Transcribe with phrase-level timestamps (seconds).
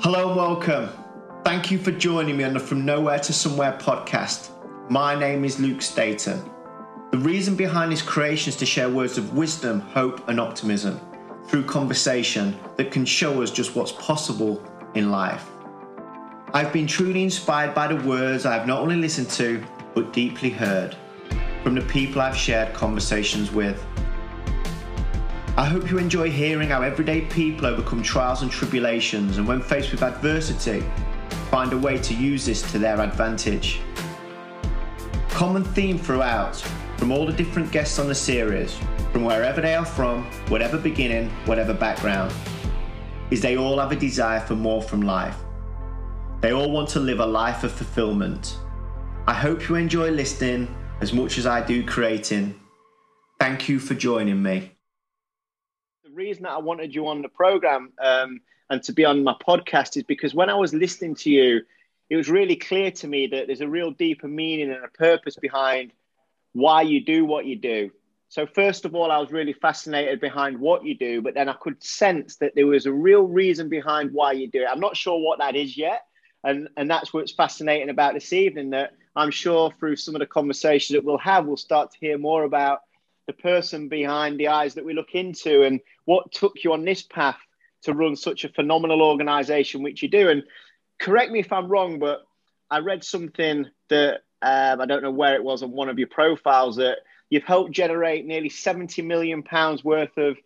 [0.00, 0.88] Hello and welcome.
[1.44, 4.50] Thank you for joining me on the From Nowhere to Somewhere podcast.
[4.90, 6.42] My name is Luke Staten.
[7.10, 10.98] The reason behind this creation is to share words of wisdom, hope, and optimism
[11.46, 14.64] through conversation that can show us just what's possible
[14.94, 15.46] in life.
[16.54, 19.62] I've been truly inspired by the words I have not only listened to,
[19.94, 20.96] but deeply heard
[21.62, 23.84] from the people I've shared conversations with.
[25.54, 29.92] I hope you enjoy hearing how everyday people overcome trials and tribulations and, when faced
[29.92, 30.82] with adversity,
[31.50, 33.82] find a way to use this to their advantage.
[35.28, 36.56] Common theme throughout,
[36.96, 38.78] from all the different guests on the series,
[39.12, 42.32] from wherever they are from, whatever beginning, whatever background,
[43.30, 45.36] is they all have a desire for more from life.
[46.40, 48.56] They all want to live a life of fulfillment.
[49.26, 52.58] I hope you enjoy listening as much as I do creating.
[53.38, 54.72] Thank you for joining me.
[56.12, 59.96] Reason that I wanted you on the program um, and to be on my podcast
[59.96, 61.62] is because when I was listening to you,
[62.10, 65.36] it was really clear to me that there's a real deeper meaning and a purpose
[65.36, 65.92] behind
[66.52, 67.90] why you do what you do.
[68.28, 71.54] So, first of all, I was really fascinated behind what you do, but then I
[71.54, 74.68] could sense that there was a real reason behind why you do it.
[74.70, 76.02] I'm not sure what that is yet,
[76.44, 78.70] and and that's what's fascinating about this evening.
[78.70, 82.18] That I'm sure through some of the conversations that we'll have, we'll start to hear
[82.18, 82.80] more about
[83.26, 87.02] the person behind the eyes that we look into and what took you on this
[87.02, 87.38] path
[87.82, 90.28] to run such a phenomenal organization, which you do.
[90.28, 90.44] And
[90.98, 92.22] correct me if I'm wrong, but
[92.70, 96.08] I read something that um, I don't know where it was on one of your
[96.08, 96.98] profiles that
[97.30, 100.36] you've helped generate nearly 70 million pounds worth of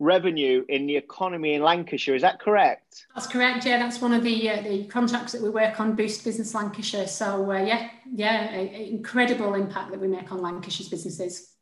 [0.00, 2.14] revenue in the economy in Lancashire.
[2.14, 3.06] Is that correct?
[3.14, 3.64] That's correct.
[3.64, 7.06] Yeah, that's one of the uh, the contracts that we work on, Boost Business Lancashire.
[7.06, 11.53] So uh, yeah, yeah, a, a incredible impact that we make on Lancashire's businesses.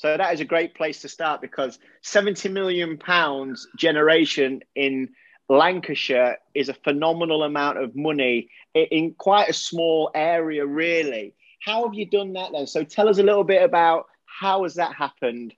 [0.00, 5.10] So that is a great place to start because 70 million pounds generation in
[5.50, 11.34] Lancashire is a phenomenal amount of money in quite a small area, really.
[11.62, 12.66] How have you done that then?
[12.66, 15.52] So tell us a little bit about how has that happened?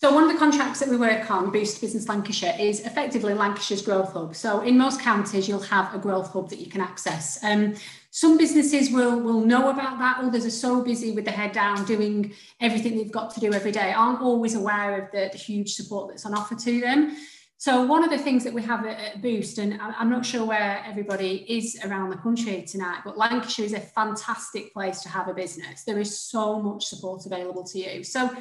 [0.00, 3.82] So one of the contracts that we work on, Boost Business Lancashire, is effectively Lancashire's
[3.82, 4.34] growth hub.
[4.34, 7.38] So in most counties, you'll have a growth hub that you can access.
[7.44, 7.74] Um,
[8.10, 10.24] some businesses will will know about that.
[10.24, 13.72] Others are so busy with the head down, doing everything they've got to do every
[13.72, 17.14] day, aren't always aware of the, the huge support that's on offer to them.
[17.58, 20.82] So one of the things that we have at, Boost, and I'm not sure where
[20.86, 25.34] everybody is around the country tonight, but Lancashire is a fantastic place to have a
[25.34, 25.84] business.
[25.84, 28.02] There is so much support available to you.
[28.02, 28.34] So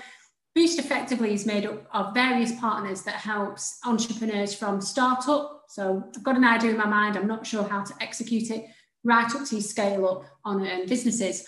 [0.56, 5.64] Boost effectively is made up of various partners that helps entrepreneurs from startup.
[5.70, 8.66] So I've got an idea in my mind, I'm not sure how to execute it,
[9.04, 11.46] right up to scale up on um, businesses.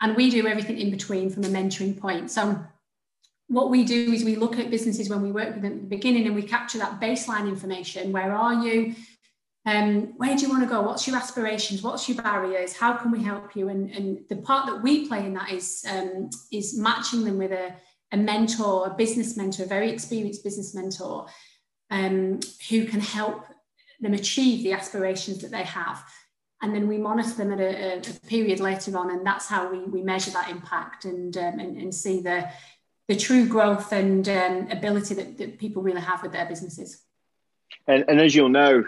[0.00, 2.30] And we do everything in between from a mentoring point.
[2.30, 2.64] So
[3.48, 5.86] what we do is we look at businesses when we work with them at the
[5.86, 8.12] beginning and we capture that baseline information.
[8.12, 8.94] Where are you?
[9.66, 10.82] Um, where do you want to go?
[10.82, 11.82] What's your aspirations?
[11.82, 12.76] What's your barriers?
[12.76, 13.68] How can we help you?
[13.68, 17.52] And, and the part that we play in that is um, is matching them with
[17.52, 17.74] a,
[18.12, 21.26] a mentor, a business mentor, a very experienced business mentor,
[21.90, 23.44] um, who can help
[24.00, 26.04] them achieve the aspirations that they have.
[26.62, 29.78] And then we monitor them at a, a period later on, and that's how we,
[29.80, 32.48] we measure that impact and, um, and, and see the
[33.08, 37.02] the true growth and um, ability that, that people really have with their businesses.
[37.86, 38.84] And, and as you'll know,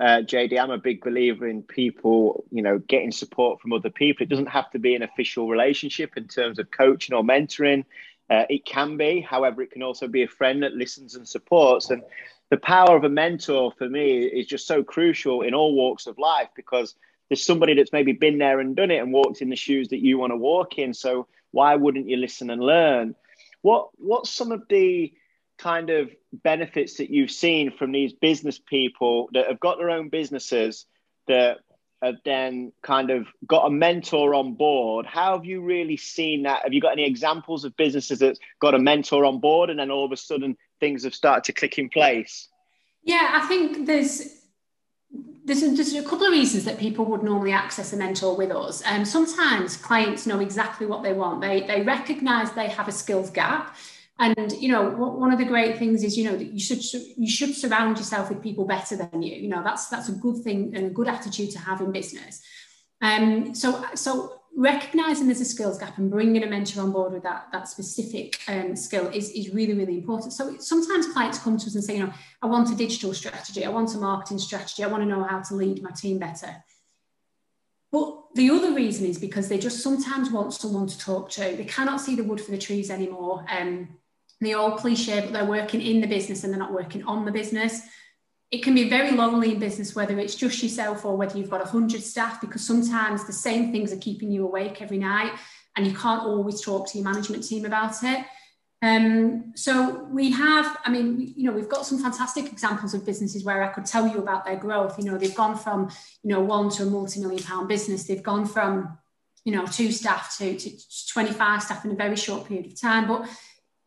[0.00, 4.22] uh, JD, I'm a big believer in people, you know, getting support from other people.
[4.22, 7.84] It doesn't have to be an official relationship in terms of coaching or mentoring.
[8.30, 11.90] Uh, it can be, however, it can also be a friend that listens and supports.
[11.90, 12.02] And
[12.50, 16.18] the power of a mentor for me is just so crucial in all walks of
[16.18, 16.94] life because
[17.28, 20.00] there's somebody that's maybe been there and done it and walked in the shoes that
[20.00, 20.94] you want to walk in.
[20.94, 23.14] So why wouldn't you listen and learn?
[23.62, 25.12] What what's some of the
[25.58, 30.08] kind of benefits that you've seen from these business people that have got their own
[30.08, 30.86] businesses
[31.26, 31.58] that
[32.02, 35.06] have then kind of got a mentor on board?
[35.06, 36.62] How have you really seen that?
[36.62, 39.90] Have you got any examples of businesses that got a mentor on board and then
[39.90, 42.48] all of a sudden things have started to click in place?
[43.02, 44.38] Yeah, I think there's
[45.44, 48.82] there's there's a couple of reasons that people would normally access a mentor with us.
[48.84, 51.40] Um, sometimes clients know exactly what they want.
[51.40, 53.76] They they recognise they have a skills gap,
[54.20, 57.28] and you know one of the great things is you know that you should you
[57.28, 59.36] should surround yourself with people better than you.
[59.36, 62.42] You know that's that's a good thing and a good attitude to have in business.
[63.00, 67.22] Um, so so recognizing there's a skills gap and bringing a mentor on board with
[67.22, 70.32] that that specific um, skill is, is really really important.
[70.32, 72.12] So sometimes clients come to us and say you know
[72.42, 73.64] i want a digital strategy.
[73.64, 74.82] I want a marketing strategy.
[74.82, 76.56] I want to know how to lead my team better.
[77.92, 81.40] But the other reason is because they just sometimes want someone to talk to.
[81.40, 83.46] They cannot see the wood for the trees anymore.
[83.48, 83.88] Um,
[84.40, 87.32] the old cliche but they're working in the business and they're not working on the
[87.32, 87.82] business
[88.50, 91.60] it can be very lonely in business, whether it's just yourself or whether you've got
[91.60, 95.32] 100 staff, because sometimes the same things are keeping you awake every night
[95.76, 98.24] and you can't always talk to your management team about it.
[98.80, 103.44] Um, so we have, I mean, you know, we've got some fantastic examples of businesses
[103.44, 104.98] where I could tell you about their growth.
[104.98, 105.90] You know, they've gone from,
[106.22, 108.04] you know, one to a multi-million pound business.
[108.04, 108.96] They've gone from,
[109.44, 110.70] you know, two staff to, to
[111.12, 113.08] 25 staff in a very short period of time.
[113.08, 113.28] But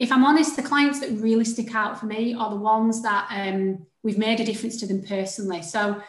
[0.01, 3.27] if I'm honest, the clients that really stick out for me are the ones that
[3.29, 5.61] um, we've made a difference to them personally.
[5.61, 6.01] So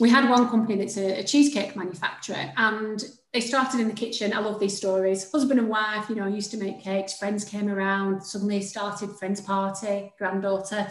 [0.00, 3.04] we had one company that's a, a, cheesecake manufacturer and
[3.34, 4.32] they started in the kitchen.
[4.32, 5.30] I love these stories.
[5.30, 7.18] Husband and wife, you know, used to make cakes.
[7.18, 10.88] Friends came around, suddenly started friends party, granddaughter.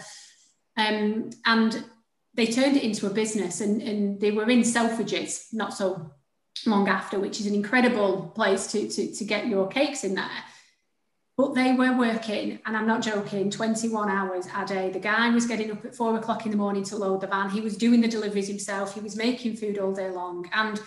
[0.76, 1.84] Um, and
[2.34, 6.12] they turned it into a business and, and they were in Selfridges not so
[6.66, 10.44] long after, which is an incredible place to, to, to get your cakes in there.
[11.38, 14.90] But they were working, and I'm not joking, 21 hours a day.
[14.90, 17.48] The guy was getting up at four o'clock in the morning to load the van.
[17.48, 18.92] He was doing the deliveries himself.
[18.92, 20.50] He was making food all day long.
[20.52, 20.80] And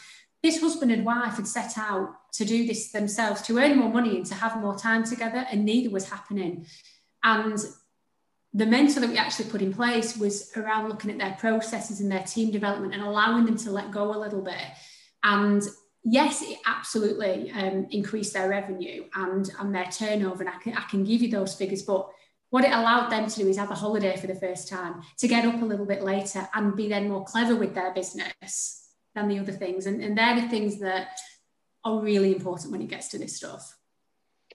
[0.43, 4.17] this husband and wife had set out to do this themselves, to earn more money
[4.17, 6.65] and to have more time together, and neither was happening.
[7.23, 7.57] And
[8.53, 12.11] the mentor that we actually put in place was around looking at their processes and
[12.11, 14.67] their team development and allowing them to let go a little bit.
[15.23, 15.63] And
[16.03, 20.43] yes, it absolutely um, increased their revenue and, and their turnover.
[20.43, 22.09] And I can, I can give you those figures, but
[22.49, 25.27] what it allowed them to do is have a holiday for the first time, to
[25.27, 29.27] get up a little bit later and be then more clever with their business than
[29.27, 29.85] the other things.
[29.85, 31.19] And, and they're the things that
[31.83, 33.77] are really important when it gets to this stuff.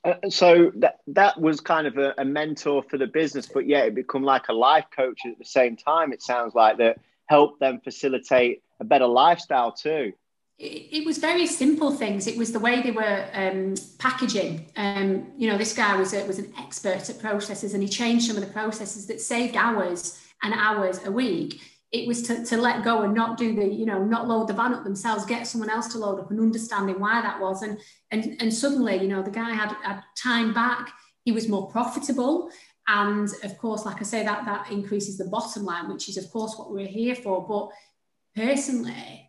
[0.04, 3.81] Uh, so that that was kind of a, a, mentor for the business, but yeah,
[3.81, 6.12] it become like a life coach at the same time.
[6.12, 10.12] It sounds like that helped them facilitate a better lifestyle too
[10.58, 12.26] it, was very simple things.
[12.26, 14.67] It was the way they were um, packaging.
[14.76, 18.26] Um, you know, this guy was a, was an expert at processes, and he changed
[18.26, 21.61] some of the processes that saved hours and hours a week.
[21.93, 24.55] It was to, to let go and not do the, you know, not load the
[24.55, 27.62] van up themselves, get someone else to load up, and understanding why that was.
[27.62, 27.79] And
[28.11, 30.91] and and suddenly, you know, the guy had, had time back.
[31.25, 32.50] He was more profitable,
[32.88, 36.31] and of course, like I say, that that increases the bottom line, which is of
[36.31, 37.47] course what we're here for.
[37.47, 39.25] But personally,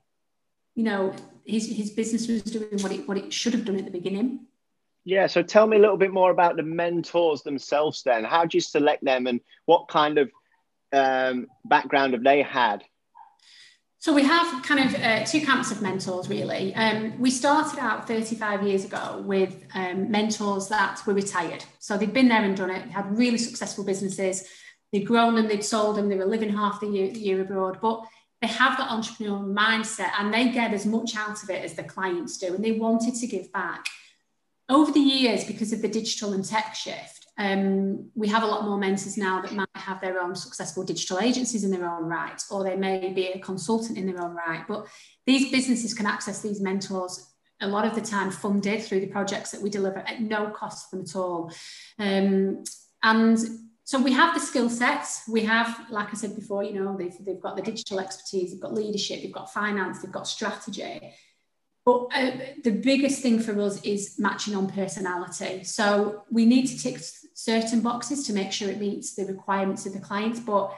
[0.77, 1.12] you know,
[1.44, 4.45] his, his business was doing what it, what it should have done at the beginning.
[5.03, 8.24] Yeah, so tell me a little bit more about the mentors themselves then.
[8.24, 10.31] How do you select them and what kind of
[10.94, 12.83] um, background have they had?
[13.97, 16.75] So we have kind of uh, two camps of mentors, really.
[16.75, 21.65] Um, we started out 35 years ago with um, mentors that were retired.
[21.80, 24.47] So they'd been there and done it, had really successful businesses.
[24.94, 27.80] They'd grown them, they'd sold them, they were living half the year, the year abroad.
[27.81, 28.06] But
[28.41, 31.83] they have that entrepreneurial mindset and they get as much out of it as the
[31.83, 33.87] clients do and they wanted to give back.
[34.69, 38.65] Over the years because of the digital and tech shift um, we have a lot
[38.65, 42.41] more mentors now that might have their own successful digital agencies in their own right
[42.49, 44.65] or they may be a consultant in their own right.
[44.67, 44.87] But
[45.25, 49.51] these businesses can access these mentors a lot of the time funded through the projects
[49.51, 51.51] that we deliver at no cost to them at all.
[51.99, 52.63] Um,
[53.03, 53.37] and
[53.87, 55.21] so we have the skill sets.
[55.29, 58.59] We have, like I said before, you know, they've, they've got the digital expertise, they've
[58.59, 61.13] got leadership, they've got finance, they've got strategy.
[61.85, 62.31] But uh,
[62.65, 65.63] the biggest thing for us is matching on personality.
[65.63, 66.99] So we need to tick
[67.33, 70.41] certain boxes to make sure it meets the requirements of the clients.
[70.41, 70.75] But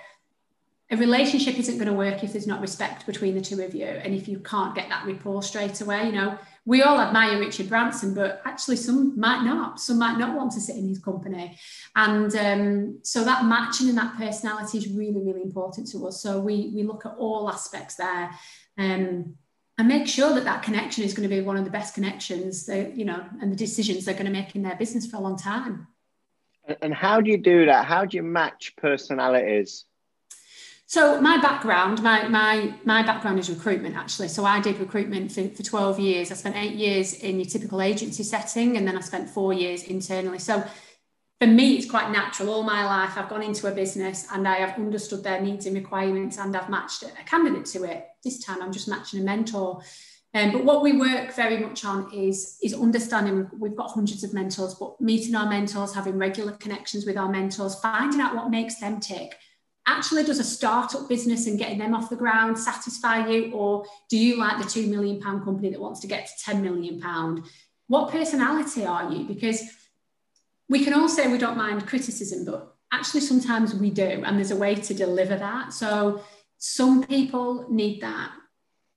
[0.91, 3.85] a relationship isn't going to work if there's not respect between the two of you
[3.85, 6.05] and if you can't get that rapport straight away.
[6.05, 9.79] You know, we all admire Richard Branson, but actually some might not.
[9.79, 11.57] Some might not want to sit in his company.
[11.95, 16.21] And um, so that matching and that personality is really, really important to us.
[16.21, 18.31] So we, we look at all aspects there.
[18.77, 19.35] Um,
[19.77, 22.65] and make sure that that connection is going to be one of the best connections
[22.65, 25.21] that, you know, and the decisions they're going to make in their business for a
[25.21, 25.87] long time.
[26.81, 27.85] And how do you do that?
[27.85, 29.85] How do you match personalities?
[30.89, 34.27] So my background, my my my background is recruitment actually.
[34.27, 36.31] So I did recruitment for, for 12 years.
[36.31, 39.83] I spent eight years in your typical agency setting and then I spent four years
[39.83, 40.39] internally.
[40.39, 40.63] So
[41.39, 42.49] for me, it's quite natural.
[42.49, 45.75] All my life, I've gone into a business and I have understood their needs and
[45.75, 48.07] requirements and I've matched a candidate to it.
[48.23, 49.83] This time I'm just matching a mentor.
[50.33, 54.33] Um, but what we work very much on is, is understanding we've got hundreds of
[54.33, 58.79] mentors, but meeting our mentors, having regular connections with our mentors, finding out what makes
[58.79, 59.35] them tick
[59.89, 64.17] actually does a startup business and getting them off the ground satisfy you or do
[64.17, 67.43] you like the 2 million pound company that wants to get to 10 million pound?
[67.87, 69.25] What personality are you?
[69.25, 69.63] Because
[70.67, 74.51] we can all say we don't mind criticism but actually sometimes we do and there's
[74.51, 75.73] a way to deliver that.
[75.73, 76.23] So
[76.57, 78.31] some people need that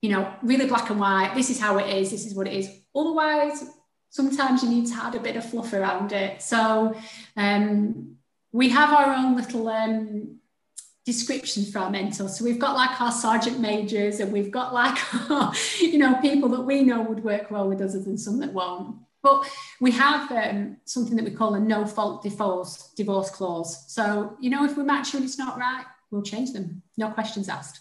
[0.02, 2.54] you know really black and white this is how it is this is what it
[2.54, 2.68] is.
[2.94, 3.64] Otherwise
[4.10, 6.42] sometimes you need to add a bit of fluff around it.
[6.42, 6.94] So
[7.36, 8.16] um,
[8.52, 10.38] we have our own little um,
[11.04, 12.38] descriptions for our mentors.
[12.38, 14.96] So we've got like our sergeant majors and we've got like,
[15.30, 18.52] our, you know, people that we know would work well with us and some that
[18.52, 18.96] won't.
[19.22, 19.48] But
[19.80, 23.92] we have um, something that we call a no fault divorce, divorce clause.
[23.92, 26.82] So, you know, if we match you and it's not right, we'll change them.
[26.96, 27.80] No questions asked.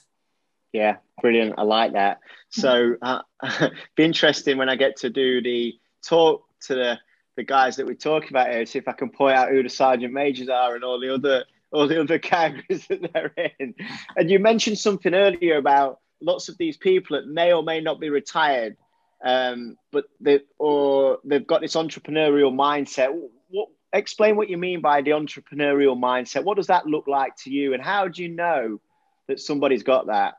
[0.72, 1.56] Yeah, brilliant.
[1.58, 2.20] I like that.
[2.50, 3.22] So, uh,
[3.96, 5.74] be interesting when I get to do the
[6.04, 7.00] talk to the,
[7.36, 9.64] the guys that we talk about here, to see if I can point out who
[9.64, 13.76] the sergeant majors are and all the other all the other categories that they're in.
[14.16, 18.00] And you mentioned something earlier about lots of these people that may or may not
[18.00, 18.78] be retired,
[19.24, 23.10] um, but they or they've got this entrepreneurial mindset.
[23.50, 26.44] What, explain what you mean by the entrepreneurial mindset.
[26.44, 28.80] What does that look like to you, and how do you know
[29.28, 30.36] that somebody's got that?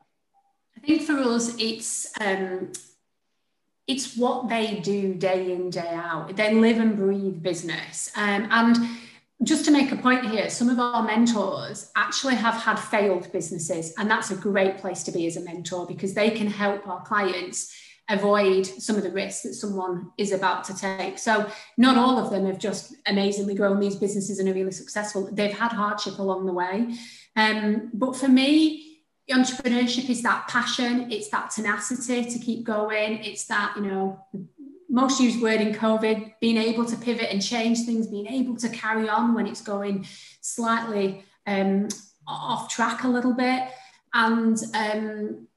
[0.77, 2.73] I think for us, it's um,
[3.87, 6.35] it's what they do day in day out.
[6.37, 8.77] They live and breathe business, um, and
[9.43, 13.95] just to make a point here, some of our mentors actually have had failed businesses,
[13.99, 17.03] and that's a great place to be as a mentor because they can help our
[17.03, 17.75] clients
[18.09, 21.19] avoid some of the risks that someone is about to take.
[21.19, 25.29] So, not all of them have just amazingly grown these businesses and are really successful.
[25.33, 26.95] They've had hardship along the way.
[27.37, 33.47] Um, but for me, entrepreneurship is that passion, it's that tenacity to keep going, it's
[33.47, 34.25] that, you know,
[34.93, 38.69] most used word in COVID, being able to pivot and change things, being able to
[38.69, 40.07] carry on when it's going
[40.43, 41.89] slightly um,
[42.29, 43.71] off track a little bit.
[44.13, 45.49] And, um,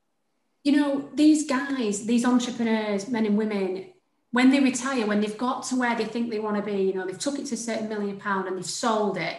[0.63, 3.87] you know, these guys, these entrepreneurs, men and women,
[4.31, 6.93] when they retire, when they've got to where they think they want to be, you
[6.93, 9.37] know, they've took it to a certain million pound and they've sold it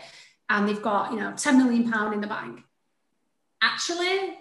[0.50, 2.60] and they've got, you know, 10 million pound in the bank.
[3.62, 4.34] Actually,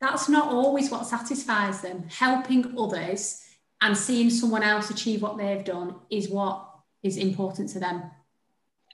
[0.00, 2.04] that's not always what satisfies them.
[2.08, 3.44] Helping others
[3.82, 6.66] and seeing someone else achieve what they've done is what
[7.02, 8.02] is important to them.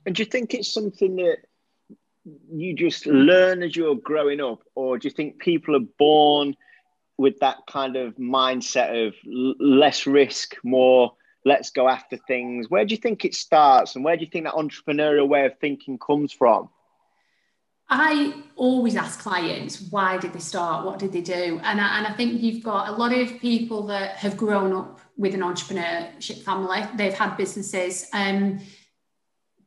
[0.04, 1.38] And do you think it's something that
[2.52, 6.56] you just learn as you're growing up, or do you think people are born
[7.18, 11.14] with that kind of mindset of less risk, more
[11.44, 12.68] let's go after things?
[12.68, 15.58] Where do you think it starts, and where do you think that entrepreneurial way of
[15.58, 16.68] thinking comes from?
[17.88, 20.84] I always ask clients, why did they start?
[20.84, 21.60] What did they do?
[21.62, 25.00] And I, and I think you've got a lot of people that have grown up
[25.16, 26.82] with an entrepreneurship family.
[26.96, 28.08] They've had businesses.
[28.12, 28.60] Um,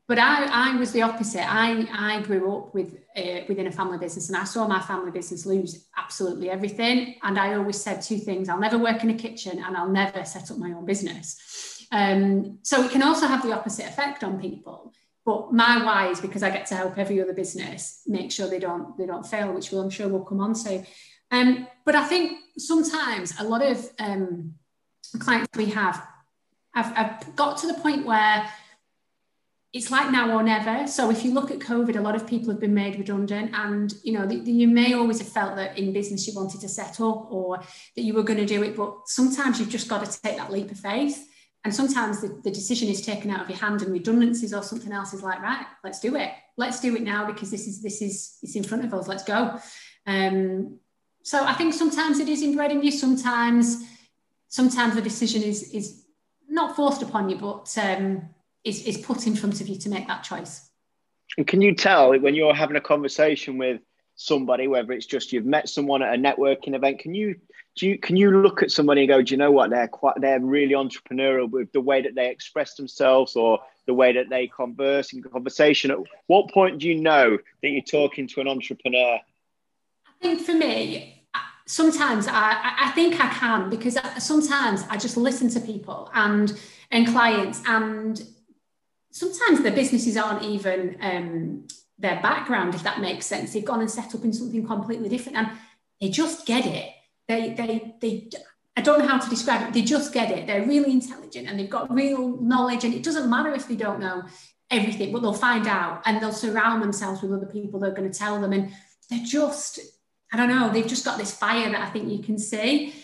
[0.08, 1.46] but I, I was the opposite.
[1.48, 5.12] I, I grew up with uh, within a family business and I saw my family
[5.12, 7.16] business lose absolutely everything.
[7.22, 10.26] And I always said two things I'll never work in a kitchen and I'll never
[10.26, 11.86] set up my own business.
[11.92, 14.94] Um, so it can also have the opposite effect on people.
[15.30, 18.58] But my why is because I get to help every other business make sure they
[18.58, 20.84] don't they don't fail, which I'm sure we'll come on to.
[21.30, 24.56] Um, but I think sometimes a lot of um,
[25.20, 26.04] clients we have
[26.74, 28.50] have, have got to the point where
[29.72, 30.88] it's like now or never.
[30.88, 33.94] So if you look at COVID, a lot of people have been made redundant, and
[34.04, 36.70] you know the, the, you may always have felt that in business you wanted to
[36.70, 37.60] set up or
[37.96, 40.52] that you were going to do it, but sometimes you've just got to take that
[40.52, 41.29] leap of faith.
[41.66, 44.94] And sometimes the, the decision is taken out of your hand and redundancies or something
[44.94, 46.32] else is like, right, let's do it.
[46.56, 49.08] Let's do it now because this is this is it's in front of us.
[49.08, 49.60] Let's go.
[50.06, 50.80] Um,
[51.24, 52.92] so I think sometimes it is inbred in you.
[52.92, 53.86] Sometimes,
[54.48, 56.06] sometimes the decision is is
[56.48, 58.30] not forced upon you, but um,
[58.64, 60.70] is is put in front of you to make that choice.
[61.38, 63.82] And can you tell when you're having a conversation with
[64.20, 67.36] somebody, whether it's just you've met someone at a networking event, can you
[67.76, 70.16] do you can you look at somebody and go, do you know what they're quite
[70.20, 74.48] they're really entrepreneurial with the way that they express themselves or the way that they
[74.48, 75.90] converse in conversation?
[75.90, 79.20] At what point do you know that you're talking to an entrepreneur?
[80.06, 81.24] I think for me,
[81.66, 86.60] sometimes I, I think I can because sometimes I just listen to people and
[86.92, 88.22] and clients and
[89.12, 91.68] sometimes the businesses aren't even um,
[92.00, 93.54] their background, if that makes sense.
[93.54, 95.50] They've gone and set up in something completely different and
[96.00, 96.92] they just get it.
[97.28, 98.30] They, they, they,
[98.76, 99.74] I don't know how to describe it.
[99.74, 100.48] They just get it.
[100.48, 102.86] They're really intelligent and they've got real knowledge.
[102.86, 104.24] And it doesn't matter if they don't know
[104.72, 108.10] everything, but they'll find out and they'll surround themselves with other people that are going
[108.10, 108.54] to tell them.
[108.54, 108.72] And
[109.10, 109.80] they're just,
[110.32, 112.96] I don't know, they've just got this fire that I think you can see.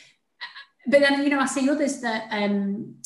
[0.88, 2.98] But then, you know, I see others that um,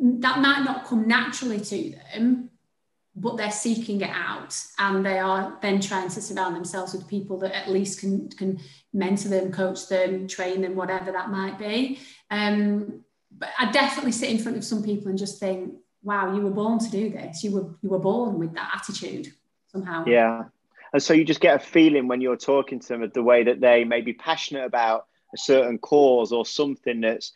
[0.00, 2.50] that might not come naturally to them,
[3.14, 7.38] but they're seeking it out and they are then trying to surround themselves with people
[7.38, 8.58] that at least can can
[8.92, 11.98] mentor them coach them train them whatever that might be.
[12.30, 13.04] Um,
[13.38, 16.50] but i definitely sit in front of some people and just think wow you were
[16.50, 17.44] born to do this.
[17.44, 19.32] You were you were born with that attitude
[19.68, 20.04] somehow.
[20.06, 20.44] Yeah.
[20.92, 23.44] And so you just get a feeling when you're talking to them of the way
[23.44, 27.32] that they may be passionate about a certain cause or something that's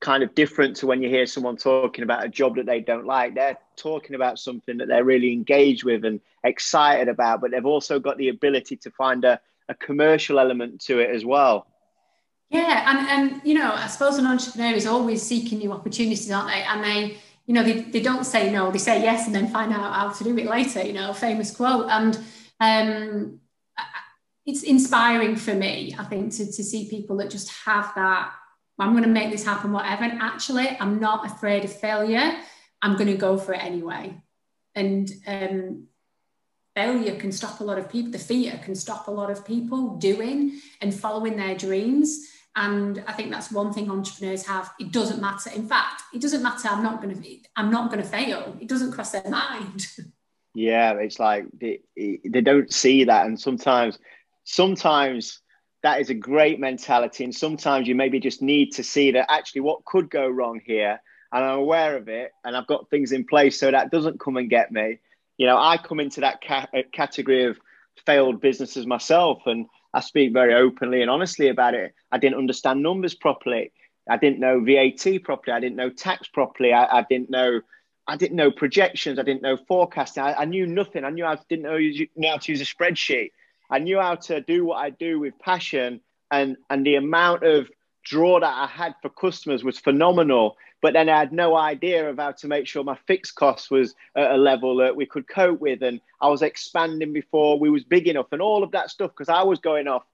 [0.00, 3.06] kind of different to when you hear someone talking about a job that they don't
[3.06, 3.34] like.
[3.34, 7.98] They're talking about something that they're really engaged with and excited about, but they've also
[7.98, 11.66] got the ability to find a, a commercial element to it as well.
[12.50, 16.48] Yeah, and and you know, I suppose an entrepreneur is always seeking new opportunities, aren't
[16.48, 16.62] they?
[16.62, 19.72] And they, you know, they, they don't say no, they say yes and then find
[19.72, 21.88] out how to do it later, you know, famous quote.
[21.90, 22.18] And
[22.60, 23.40] um
[24.46, 28.32] it's inspiring for me, I think, to, to see people that just have that
[28.78, 30.04] I'm going to make this happen, whatever.
[30.04, 32.36] And actually, I'm not afraid of failure.
[32.82, 34.20] I'm going to go for it anyway.
[34.74, 35.86] And um,
[36.74, 39.96] failure can stop a lot of people, the fear can stop a lot of people
[39.96, 42.28] doing and following their dreams.
[42.54, 44.70] And I think that's one thing entrepreneurs have.
[44.78, 45.50] It doesn't matter.
[45.50, 46.68] In fact, it doesn't matter.
[46.68, 47.38] I'm not going to.
[47.54, 48.56] I'm not going to fail.
[48.60, 49.86] It doesn't cross their mind.
[50.58, 53.98] Yeah, it's like they, they don't see that, and sometimes,
[54.44, 55.42] sometimes
[55.82, 57.24] that is a great mentality.
[57.24, 61.00] And sometimes you maybe just need to see that actually what could go wrong here.
[61.32, 62.32] And I'm aware of it.
[62.44, 64.98] And I've got things in place so that doesn't come and get me.
[65.36, 67.58] You know, I come into that ca- uh, category of
[68.04, 69.42] failed businesses myself.
[69.46, 71.94] And I speak very openly and honestly about it.
[72.10, 73.72] I didn't understand numbers properly.
[74.08, 75.54] I didn't know VAT properly.
[75.54, 76.72] I didn't know tax properly.
[76.72, 77.60] I, I didn't know
[78.08, 79.18] I didn't know projections.
[79.18, 80.22] I didn't know forecasting.
[80.22, 81.04] I, I knew nothing.
[81.04, 81.78] I knew I didn't know,
[82.14, 83.30] know how to use a spreadsheet.
[83.70, 87.68] I knew how to do what I do with passion, and and the amount of
[88.04, 90.56] draw that I had for customers was phenomenal.
[90.82, 93.94] But then I had no idea of how to make sure my fixed cost was
[94.14, 97.84] at a level that we could cope with, and I was expanding before we was
[97.84, 100.04] big enough, and all of that stuff because I was going off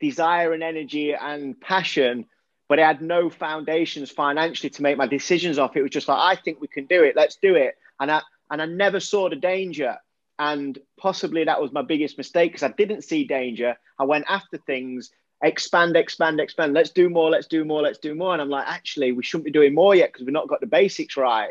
[0.00, 2.26] desire and energy and passion.
[2.68, 5.76] But I had no foundations financially to make my decisions off.
[5.76, 7.14] It was just like, I think we can do it.
[7.14, 7.76] Let's do it.
[8.00, 9.98] And I and I never saw the danger.
[10.38, 13.76] And possibly that was my biggest mistake because I didn't see danger.
[13.98, 15.10] I went after things,
[15.42, 16.74] expand, expand, expand.
[16.74, 18.32] Let's do more, let's do more, let's do more.
[18.32, 20.66] And I'm like, actually, we shouldn't be doing more yet because we've not got the
[20.66, 21.50] basics right.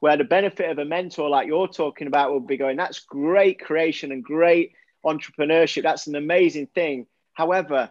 [0.00, 3.60] Where the benefit of a mentor like you're talking about will be going, that's great
[3.60, 4.72] creation and great
[5.04, 5.82] entrepreneurship.
[5.82, 7.06] That's an amazing thing.
[7.32, 7.90] However,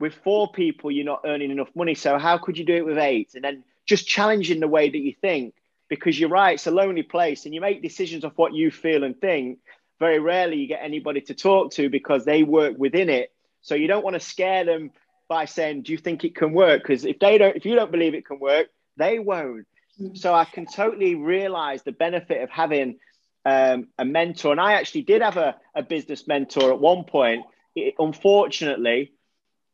[0.00, 1.94] with four people, you're not earning enough money.
[1.94, 3.34] So how could you do it with eight?
[3.34, 5.54] And then just challenging the way that you think
[5.88, 9.04] because you're right, it's a lonely place and you make decisions of what you feel
[9.04, 9.58] and think.
[9.98, 13.32] Very rarely you get anybody to talk to because they work within it.
[13.62, 14.90] So you don't want to scare them
[15.28, 17.90] by saying, "Do you think it can work?" Because if they don't, if you don't
[17.90, 19.66] believe it can work, they won't.
[20.00, 20.14] Mm-hmm.
[20.14, 22.98] So I can totally realize the benefit of having
[23.44, 24.52] um, a mentor.
[24.52, 27.44] And I actually did have a, a business mentor at one point.
[27.74, 29.12] It, unfortunately,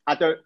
[0.07, 0.39] I don't.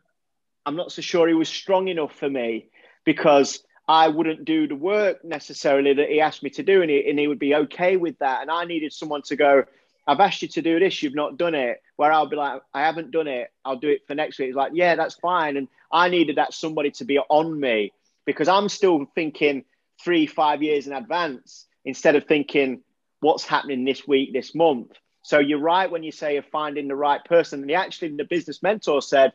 [0.64, 2.68] I'm not so sure he was strong enough for me
[3.05, 7.09] because I wouldn't do the work necessarily that he asked me to do, and he,
[7.09, 8.42] and he would be okay with that.
[8.42, 9.64] And I needed someone to go,
[10.07, 11.83] I've asked you to do this, you've not done it.
[11.96, 14.49] Where I'll be like, I haven't done it, I'll do it for next week.
[14.49, 15.57] He's like, yeah, that's fine.
[15.57, 17.92] And I needed that somebody to be on me
[18.25, 19.64] because I'm still thinking
[20.03, 22.83] three, five years in advance instead of thinking
[23.20, 24.92] what's happening this week, this month.
[25.22, 27.61] So you're right when you say you're finding the right person.
[27.61, 29.33] And he actually, the business mentor said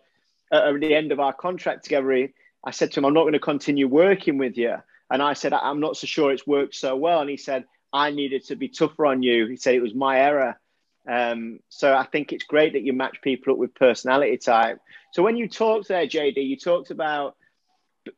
[0.51, 2.29] at the end of our contract together,
[2.63, 4.75] I said to him, I'm not going to continue working with you.
[5.09, 7.21] And I said, I'm not so sure it's worked so well.
[7.21, 9.47] And he said, I needed to be tougher on you.
[9.47, 10.59] He said it was my error.
[11.07, 14.79] Um, so I think it's great that you match people up with personality type.
[15.11, 17.35] So when you talked there, JD, you talked about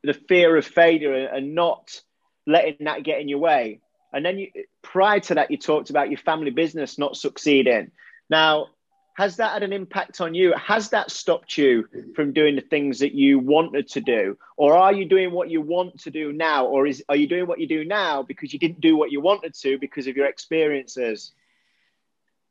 [0.03, 2.01] the fear of failure and not
[2.45, 3.79] letting that get in your way.
[4.11, 4.49] And then you,
[4.81, 7.91] prior to that, you talked about your family business not succeeding.
[8.29, 8.67] Now,
[9.15, 10.53] has that had an impact on you?
[10.53, 14.37] Has that stopped you from doing the things that you wanted to do?
[14.57, 16.65] Or are you doing what you want to do now?
[16.65, 19.21] Or is are you doing what you do now because you didn't do what you
[19.21, 21.31] wanted to because of your experiences?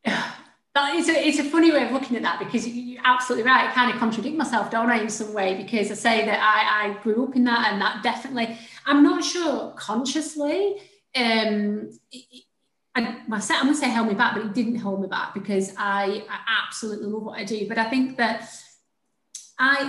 [0.74, 3.68] That is a, it's a funny way of looking at that because you're absolutely right.
[3.68, 5.54] I kind of contradict myself, don't I, in some way?
[5.54, 9.22] Because I say that I, I grew up in that and that definitely, I'm not
[9.22, 10.76] sure consciously.
[11.14, 12.44] Um, it,
[12.94, 15.34] I, say, I'm going to say held me back, but it didn't hold me back
[15.34, 17.66] because I, I absolutely love what I do.
[17.68, 18.48] But I think that
[19.58, 19.88] I,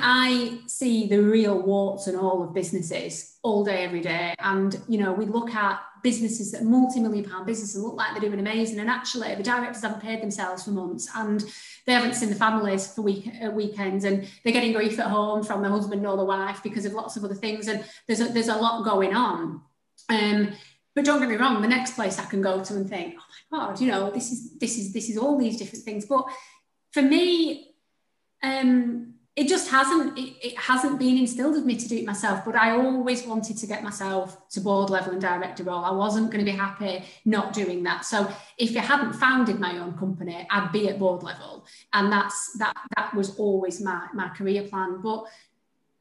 [0.62, 4.36] I see the real warts and all of businesses all day, every day.
[4.40, 8.40] And, you know, we look at businesses that multi-million pound businesses look like they're doing
[8.40, 8.80] amazing.
[8.80, 11.44] And actually the directors haven't paid themselves for months and
[11.86, 15.44] they haven't seen the families for week, uh, weekends and they're getting grief at home
[15.44, 17.68] from the husband or the wife because of lots of other things.
[17.68, 19.62] And there's a, there's a lot going on.
[20.10, 20.54] Um,
[20.96, 23.58] but don't get me wrong, the next place I can go to and think, oh
[23.58, 26.06] my God, you know, this is this is this is all these different things.
[26.06, 26.26] But
[26.92, 27.74] for me,
[28.44, 32.46] um, it just hasn't it, it, hasn't been instilled in me to do it myself.
[32.46, 35.84] But I always wanted to get myself to board level and director role.
[35.84, 38.06] I wasn't going to be happy not doing that.
[38.06, 42.56] So if I hadn't founded my own company, I'd be at board level, and that's
[42.60, 45.02] that that was always my my career plan.
[45.02, 45.26] But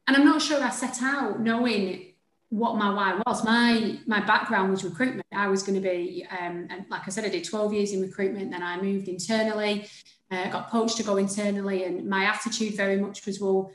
[0.07, 2.12] and I'm not sure I set out knowing
[2.53, 3.43] what my why was.
[3.43, 5.25] My my background was recruitment.
[5.33, 8.01] I was going to be, um, and like I said, I did 12 years in
[8.01, 8.51] recruitment.
[8.51, 9.87] Then I moved internally,
[10.29, 13.71] uh, got poached to go internally, and my attitude very much was, well,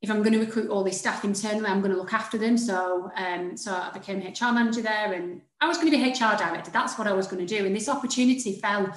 [0.00, 2.56] if I'm going to recruit all this staff internally, I'm going to look after them.
[2.56, 6.36] So, um, so I became HR manager there, and I was going to be HR
[6.38, 6.70] director.
[6.70, 7.66] That's what I was going to do.
[7.66, 8.96] And this opportunity fell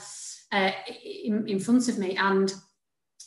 [0.52, 0.72] uh,
[1.04, 2.54] in, in front of me, and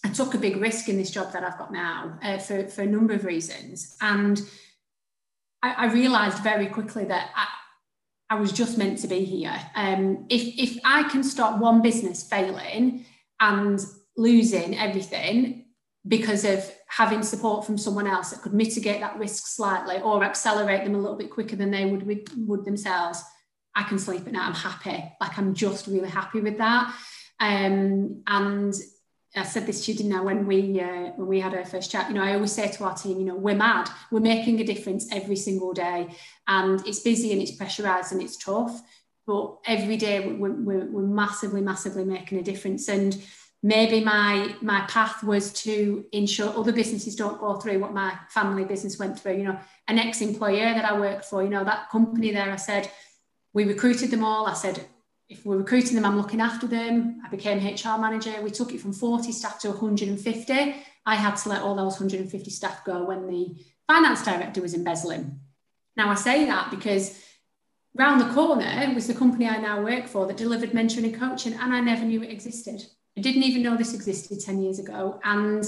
[0.05, 2.83] I took a big risk in this job that I've got now uh, for for
[2.83, 3.97] a number of reasons.
[4.01, 4.41] And
[5.63, 7.47] I, I realised very quickly that I,
[8.31, 9.59] I was just meant to be here.
[9.75, 13.05] Um, if if I can stop one business failing
[13.41, 13.81] and
[14.17, 15.67] losing everything
[16.09, 20.85] because of having support from someone else that could mitigate that risk slightly or accelerate
[20.85, 22.07] them a little bit quicker than they would
[22.47, 23.23] would themselves
[23.75, 24.47] i can sleep at night.
[24.47, 25.13] I'm happy.
[25.21, 26.95] Like i'm just really happy with that.
[27.39, 28.75] Um, and
[29.37, 31.91] I said this to you, didn't I, when we uh, when we had our first
[31.91, 32.09] chat.
[32.09, 33.89] You know, I always say to our team, you know, we're mad.
[34.11, 36.09] We're making a difference every single day,
[36.49, 38.81] and it's busy and it's pressurized and it's tough.
[39.27, 42.89] But every day we're, we're, we're massively, massively making a difference.
[42.89, 43.21] And
[43.63, 48.65] maybe my my path was to ensure other businesses don't go through what my family
[48.65, 52.31] business went through you know an ex-employer that i worked for you know that company
[52.31, 52.89] there i said
[53.55, 54.85] we recruited them all i said
[55.29, 58.81] if we're recruiting them i'm looking after them i became hr manager we took it
[58.81, 63.27] from 40 staff to 150 i had to let all those 150 staff go when
[63.27, 65.41] the finance director was embezzling
[65.97, 67.23] now i say that because
[67.95, 71.55] round the corner was the company i now work for that delivered mentoring and coaching
[71.55, 72.85] and i never knew it existed
[73.17, 75.21] I didn't even know this existed 10 years ago.
[75.25, 75.65] And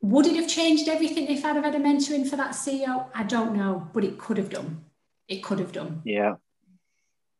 [0.00, 3.06] would it have changed everything if I'd have had a mentoring for that CEO?
[3.14, 4.84] I don't know, but it could have done.
[5.28, 6.02] It could have done.
[6.04, 6.36] Yeah.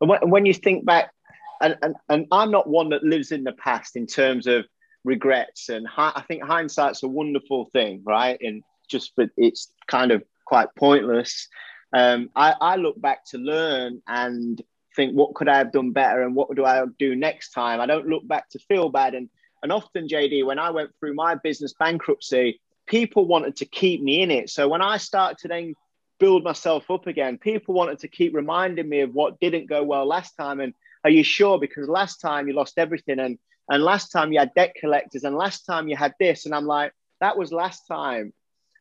[0.02, 1.12] And when you think back,
[1.60, 4.64] and, and, and I'm not one that lives in the past in terms of
[5.04, 8.38] regrets, and I think hindsight's a wonderful thing, right?
[8.40, 11.48] And just, but it's kind of quite pointless.
[11.92, 14.60] Um, I, I look back to learn and
[14.96, 17.80] think what could I have done better and what do I do next time.
[17.80, 19.14] I don't look back to feel bad.
[19.14, 19.28] And
[19.62, 24.22] and often, JD, when I went through my business bankruptcy, people wanted to keep me
[24.22, 24.50] in it.
[24.50, 25.74] So when I started then
[26.22, 30.06] build myself up again, people wanted to keep reminding me of what didn't go well
[30.06, 30.60] last time.
[30.60, 31.58] And are you sure?
[31.58, 35.34] Because last time you lost everything, and and last time you had debt collectors, and
[35.34, 38.32] last time you had this, and I'm like, that was last time.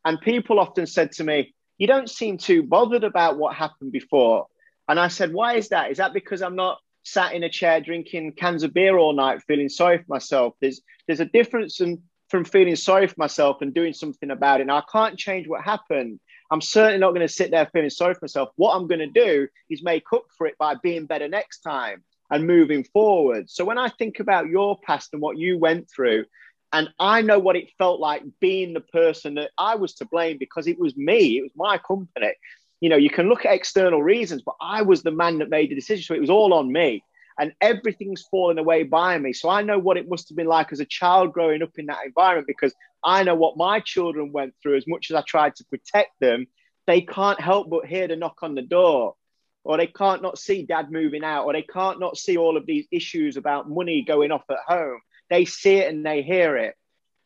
[0.06, 4.46] And people often said to me, you don't seem too bothered about what happened before.
[4.88, 5.90] And I said, why is that?
[5.90, 9.42] Is that because I'm not sat in a chair drinking cans of beer all night,
[9.48, 10.54] feeling sorry for myself?
[10.62, 14.68] There's there's a difference in, from feeling sorry for myself and doing something about it.
[14.68, 16.20] Now I can't change what happened.
[16.52, 18.50] I'm certainly not going to sit there feeling sorry for myself.
[18.58, 22.04] What I'm going to do is make up for it by being better next time
[22.30, 23.50] and moving forward.
[23.50, 26.26] So when I think about your past and what you went through,
[26.74, 30.38] and I know what it felt like being the person that I was to blame
[30.38, 32.34] because it was me, it was my company
[32.82, 35.70] you know, you can look at external reasons, but I was the man that made
[35.70, 36.04] the decision.
[36.04, 37.04] So it was all on me
[37.40, 39.34] and everything's fallen away by me.
[39.34, 41.86] So I know what it must have been like as a child growing up in
[41.86, 45.56] that environment because I know what my children went through as much as I tried
[45.56, 46.48] to protect them.
[46.88, 49.16] They can't help but hear the knock on the door,
[49.64, 52.66] or they can't not see dad moving out, or they can't not see all of
[52.66, 55.00] these issues about money going off at home.
[55.30, 56.76] They see it and they hear it.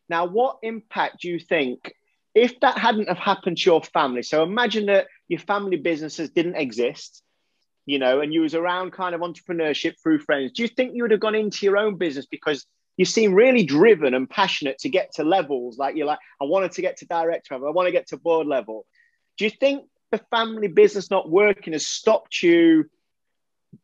[0.08, 1.92] Now, what impact do you think
[2.34, 4.22] if that hadn't have happened to your family?
[4.22, 7.22] So imagine that your family businesses didn't exist,
[7.86, 11.02] you know, and you was around kind of entrepreneurship through friends, do you think you
[11.02, 12.64] would have gone into your own business because
[12.96, 16.72] you seem really driven and passionate to get to levels like you're like, I wanted
[16.72, 18.86] to get to director level, I want to get to board level.
[19.36, 22.88] Do you think the family business not working has stopped you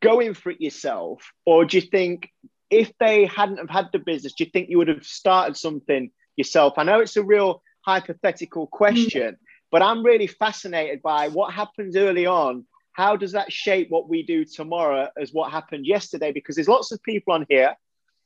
[0.01, 1.33] going for it yourself?
[1.45, 2.31] Or do you think
[2.71, 6.11] if they hadn't have had the business, do you think you would have started something
[6.37, 6.75] yourself?
[6.79, 9.37] I know it's a real hypothetical question,
[9.71, 12.65] but I'm really fascinated by what happens early on.
[12.93, 16.33] How does that shape what we do tomorrow as what happened yesterday?
[16.33, 17.75] Because there's lots of people on here,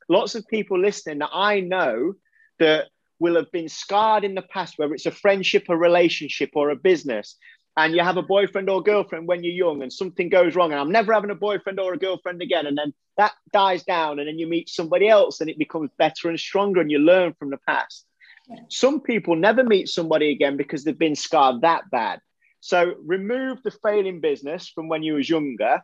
[0.08, 2.14] lots of people listening that I know
[2.58, 2.86] that
[3.18, 6.76] will have been scarred in the past, whether it's a friendship, a relationship, or a
[6.76, 7.36] business.
[7.78, 10.80] And you have a boyfriend or girlfriend when you're young, and something goes wrong, and
[10.80, 12.66] I'm never having a boyfriend or a girlfriend again.
[12.66, 16.28] And then that dies down, and then you meet somebody else, and it becomes better
[16.28, 18.06] and stronger, and you learn from the past.
[18.68, 22.20] Some people never meet somebody again because they've been scarred that bad.
[22.60, 25.82] So remove the failing business from when you was younger.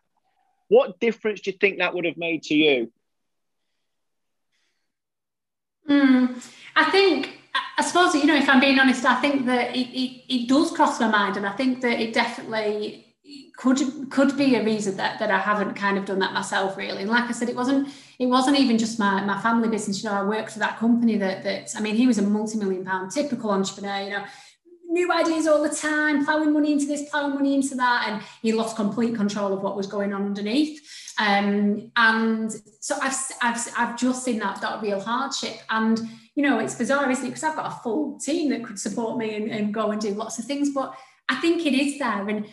[0.68, 2.92] What difference do you think that would have made to you?
[5.88, 7.38] Mm, I think,
[7.78, 10.70] I suppose, you know, if I'm being honest, I think that it, it, it does
[10.72, 11.36] cross my mind.
[11.36, 13.12] And I think that it definitely
[13.56, 13.78] could
[14.10, 17.02] could be a reason that, that I haven't kind of done that myself really.
[17.02, 20.02] And like I said, it wasn't it wasn't even just my, my family business.
[20.02, 22.84] You know, I worked for that company that that I mean, he was a multi-million
[22.84, 24.24] pound typical entrepreneur, you know,
[24.92, 28.52] new ideas all the time, plowing money into this, plowing money into that, and he
[28.52, 30.80] lost complete control of what was going on underneath.
[31.18, 35.56] Um, and so I've, I've, I've just seen that that real hardship.
[35.70, 36.00] And
[36.34, 37.28] you know, it's bizarre, isn't it?
[37.28, 40.10] Because I've got a full team that could support me and, and go and do
[40.10, 40.94] lots of things, but
[41.28, 42.28] I think it is there.
[42.28, 42.46] And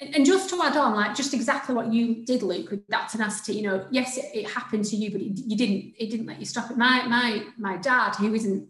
[0.00, 3.54] and just to add on, like just exactly what you did, Luke, with that tenacity.
[3.54, 5.94] You know, yes, it, it happened to you, but it, you didn't.
[5.98, 6.76] It didn't let you stop it.
[6.76, 8.68] My my my dad, who isn't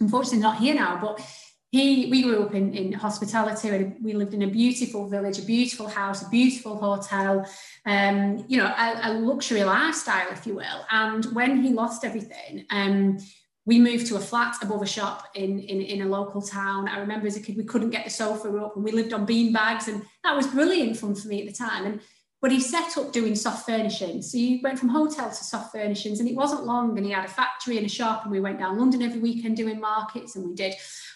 [0.00, 1.20] unfortunately not here now, but
[1.70, 5.42] he we grew up in, in hospitality and we lived in a beautiful village, a
[5.42, 7.46] beautiful house, a beautiful hotel,
[7.84, 10.86] um, you know, a, a luxury lifestyle, if you will.
[10.90, 13.18] And when he lost everything, um,
[13.66, 16.88] we moved to a flat above a shop in, in, in a local town.
[16.88, 19.26] I remember as a kid, we couldn't get the sofa up and we lived on
[19.26, 21.84] bean bags and that was brilliant fun for me at the time.
[21.84, 22.00] And
[22.40, 24.30] but he set up doing soft furnishings.
[24.30, 27.24] So he went from hotel to soft furnishings and it wasn't long and he had
[27.24, 30.46] a factory and a shop and we went down London every weekend doing markets and
[30.46, 30.74] we did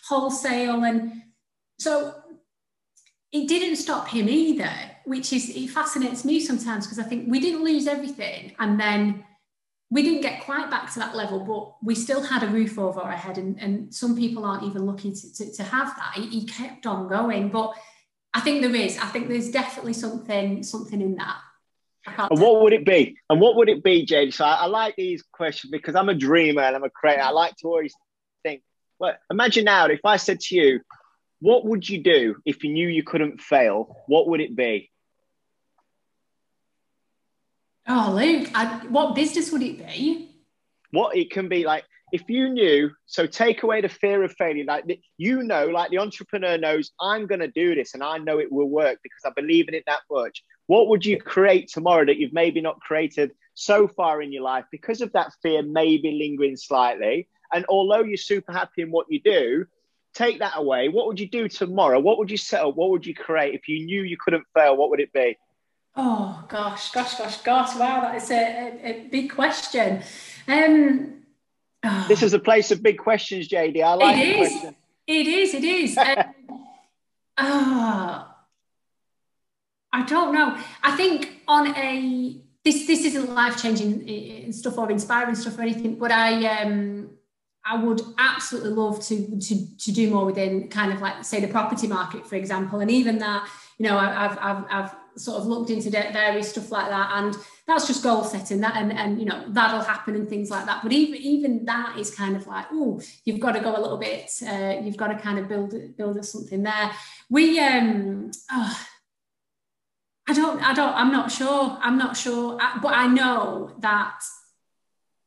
[0.08, 0.82] wholesale.
[0.84, 1.22] And
[1.78, 2.14] so
[3.30, 4.72] it didn't stop him either,
[5.04, 9.24] which is, it fascinates me sometimes because I think we didn't lose everything and then
[9.92, 13.00] we didn't get quite back to that level, but we still had a roof over
[13.00, 13.36] our head.
[13.36, 16.14] And, and some people aren't even lucky to, to, to have that.
[16.14, 17.50] He, he, kept on going.
[17.50, 17.74] But
[18.34, 18.98] I think there is.
[18.98, 21.36] I think there's definitely something something in that.
[22.06, 23.16] And what would it be?
[23.30, 24.34] And what would it be, Jade?
[24.34, 27.22] So I, I, like these questions because I'm a dreamer and I'm a creator.
[27.22, 27.94] I like to always
[28.42, 28.62] think,
[28.98, 30.80] well, imagine now if I said to you,
[31.38, 33.96] what would you do if you knew you couldn't fail?
[34.06, 34.90] What would it be?
[37.86, 40.30] Oh, Luke, I, what business would it be?
[40.90, 44.64] What it can be like if you knew, so take away the fear of failure,
[44.66, 44.84] like
[45.16, 48.52] you know, like the entrepreneur knows, I'm going to do this and I know it
[48.52, 50.44] will work because I believe in it that much.
[50.66, 54.66] What would you create tomorrow that you've maybe not created so far in your life
[54.70, 57.28] because of that fear maybe lingering slightly?
[57.50, 59.64] And although you're super happy in what you do,
[60.12, 60.90] take that away.
[60.90, 61.98] What would you do tomorrow?
[61.98, 62.76] What would you set up?
[62.76, 64.76] What would you create if you knew you couldn't fail?
[64.76, 65.38] What would it be?
[65.96, 67.76] Oh gosh, gosh, gosh, gosh!
[67.76, 70.02] Wow, that is a, a, a big question.
[70.48, 71.21] Um,
[71.84, 72.04] oh.
[72.08, 73.82] This is a place of big questions, JD.
[73.82, 74.64] I like it is.
[75.06, 75.54] It is.
[75.54, 75.98] It is.
[75.98, 76.24] um,
[77.38, 78.28] oh,
[79.92, 80.56] I don't know.
[80.82, 85.96] I think on a this this isn't life changing stuff or inspiring stuff or anything,
[85.96, 87.10] but I um
[87.64, 91.48] I would absolutely love to to to do more within kind of like say the
[91.48, 95.70] property market, for example, and even that you know I've I've I've sort of looked
[95.70, 97.36] into various stuff like that and
[97.66, 100.82] that's just goal setting that and, and you know that'll happen and things like that.
[100.82, 103.98] But even even that is kind of like oh you've got to go a little
[103.98, 106.90] bit uh, you've got to kind of build build something there.
[107.30, 108.86] We um oh,
[110.28, 114.20] I don't I don't I'm not sure I'm not sure but I know that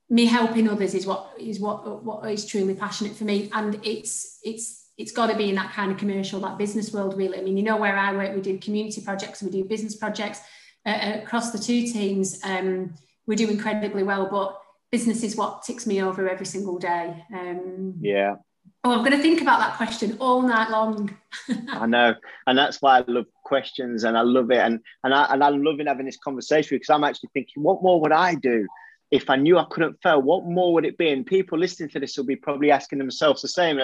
[0.09, 3.49] me helping others is what is what what is truly passionate for me.
[3.53, 7.17] And it's it's it's got to be in that kind of commercial, that business world,
[7.17, 7.37] really.
[7.37, 10.39] I mean, you know, where I work, we do community projects, we do business projects
[10.85, 12.39] uh, across the two teams.
[12.43, 12.93] Um,
[13.27, 14.59] we do incredibly well, but
[14.91, 17.23] business is what ticks me over every single day.
[17.33, 18.35] Um, yeah.
[18.83, 21.17] Oh, I'm going to think about that question all night long.
[21.69, 22.13] I know,
[22.45, 25.63] and that's why I love questions, and I love it, and and I and I'm
[25.63, 28.67] loving having this conversation because I'm actually thinking, what more would I do
[29.09, 30.21] if I knew I couldn't fail?
[30.21, 31.09] What more would it be?
[31.09, 33.79] And people listening to this will be probably asking themselves the same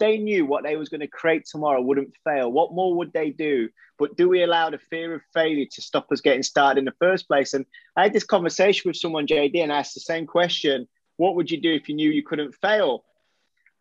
[0.00, 3.30] they knew what they was going to create tomorrow wouldn't fail, what more would they
[3.30, 3.68] do?
[3.98, 6.94] But do we allow the fear of failure to stop us getting started in the
[6.98, 7.54] first place?
[7.54, 7.64] And
[7.96, 11.60] I had this conversation with someone, JD, and asked the same question: What would you
[11.60, 13.04] do if you knew you couldn't fail?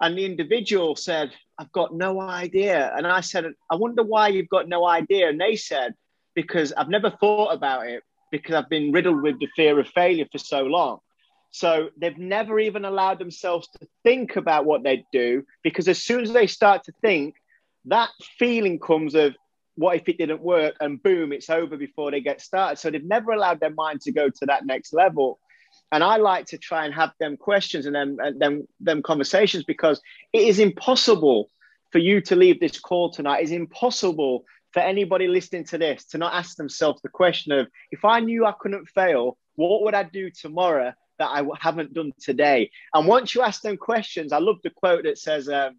[0.02, 2.94] And the individual said, I've got no idea.
[2.96, 5.28] And I said, I wonder why you've got no idea.
[5.28, 5.94] And they said,
[6.36, 10.28] Because I've never thought about it, because I've been riddled with the fear of failure
[10.32, 11.00] for so long.
[11.52, 16.22] So they've never even allowed themselves to think about what they'd do because as soon
[16.22, 17.36] as they start to think,
[17.86, 19.36] that feeling comes of
[19.76, 22.78] what if it didn't work and boom, it's over before they get started.
[22.78, 25.40] So they've never allowed their mind to go to that next level.
[25.92, 29.64] And I like to try and have them questions and them and them them conversations
[29.64, 30.02] because
[30.34, 31.50] it is impossible
[31.92, 33.42] for you to leave this call tonight.
[33.42, 38.06] It's impossible for anybody listening to this to not ask themselves the question of if
[38.06, 42.72] I knew I couldn't fail, what would I do tomorrow that I haven't done today.
[42.94, 45.78] And once you ask them questions, I love the quote that says, um,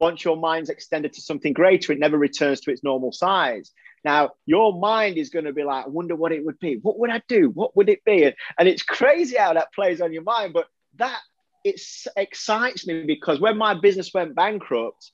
[0.00, 3.72] once your mind's extended to something greater, it never returns to its normal size.
[4.04, 6.78] Now, your mind is going to be like, I wonder what it would be.
[6.82, 7.50] What would I do?
[7.50, 8.24] What would it be?
[8.24, 10.52] And it's crazy how that plays on your mind.
[10.52, 10.66] But
[10.96, 11.18] that
[11.64, 11.80] it
[12.16, 15.10] excites me because when my business went bankrupt,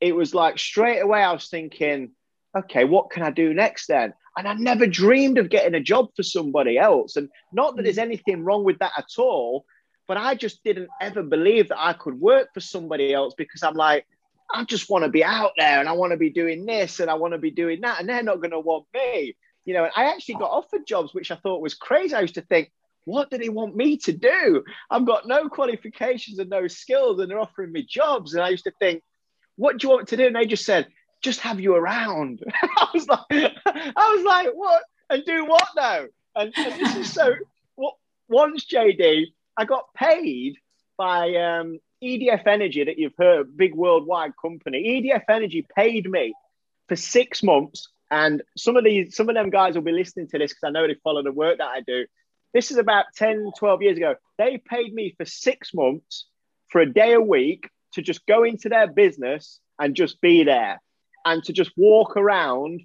[0.00, 2.12] it was like straight away I was thinking,
[2.56, 4.14] okay, what can I do next then?
[4.36, 7.16] And I never dreamed of getting a job for somebody else.
[7.16, 8.02] And not that there's mm.
[8.02, 9.64] anything wrong with that at all,
[10.06, 13.74] but I just didn't ever believe that I could work for somebody else because I'm
[13.74, 14.06] like,
[14.52, 17.08] I just want to be out there and I want to be doing this and
[17.10, 19.36] I want to be doing that, and they're not going to want me.
[19.64, 22.14] You know, I actually got offered jobs which I thought was crazy.
[22.14, 22.72] I used to think,
[23.04, 24.64] what do they want me to do?
[24.90, 28.34] I've got no qualifications and no skills, and they're offering me jobs.
[28.34, 29.02] And I used to think,
[29.56, 30.26] what do you want to do?
[30.26, 30.88] And they just said,
[31.20, 32.42] just have you around.
[32.62, 34.82] I was like, I was like, what?
[35.08, 36.04] And do what now?
[36.36, 37.34] And, and this is so.
[37.74, 37.94] What
[38.28, 40.56] once JD, I got paid
[40.96, 45.02] by um, EDF Energy that you've heard, big worldwide company.
[45.02, 46.34] EDF Energy paid me
[46.88, 50.38] for six months, and some of these, some of them guys will be listening to
[50.38, 52.06] this because I know they follow the work that I do.
[52.52, 54.16] This is about 10, 12 years ago.
[54.38, 56.26] They paid me for six months
[56.68, 60.80] for a day a week to just go into their business and just be there
[61.24, 62.82] and to just walk around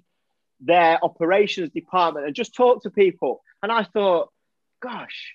[0.60, 3.42] their operations department and just talk to people.
[3.62, 4.30] And I thought,
[4.80, 5.34] gosh,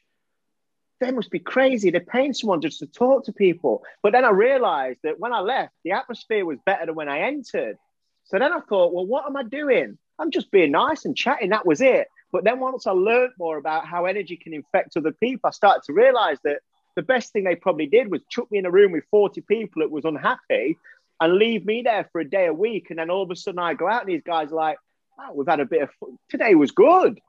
[0.99, 1.89] they must be crazy.
[1.89, 3.83] They're paying someone just to talk to people.
[4.03, 7.21] But then I realized that when I left, the atmosphere was better than when I
[7.21, 7.77] entered.
[8.25, 9.97] So then I thought, well, what am I doing?
[10.19, 11.49] I'm just being nice and chatting.
[11.49, 12.07] That was it.
[12.31, 15.83] But then once I learned more about how energy can infect other people, I started
[15.87, 16.59] to realize that
[16.95, 19.81] the best thing they probably did was chuck me in a room with 40 people
[19.81, 20.77] that was unhappy
[21.21, 22.87] and leave me there for a day a week.
[22.89, 24.77] And then all of a sudden I go out and these guys are like,
[25.19, 26.17] oh, we've had a bit of fun.
[26.29, 27.19] Today was good.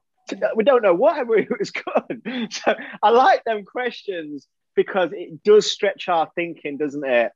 [0.56, 2.48] We don't know why, but it was good.
[2.50, 7.32] So I like them questions because it does stretch our thinking, doesn't it?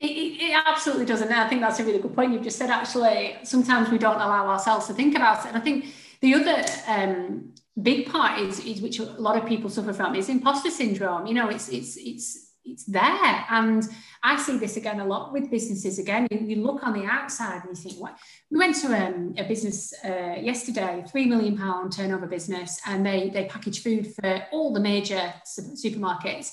[0.00, 1.28] It, it, it, absolutely doesn't.
[1.28, 2.68] And I think that's a really good point you've just said.
[2.68, 5.48] Actually, sometimes we don't allow ourselves to think about it.
[5.48, 5.86] And I think
[6.20, 10.28] the other um, big part is, is which a lot of people suffer from is
[10.28, 11.26] imposter syndrome.
[11.26, 13.82] You know, it's it's it's it's there, and
[14.22, 15.98] I see this again a lot with businesses.
[15.98, 18.18] Again, you, you look on the outside and you think, what?
[18.50, 23.30] We went to um, a business uh, yesterday, three million pound turnover business, and they
[23.30, 26.52] they package food for all the major supermarkets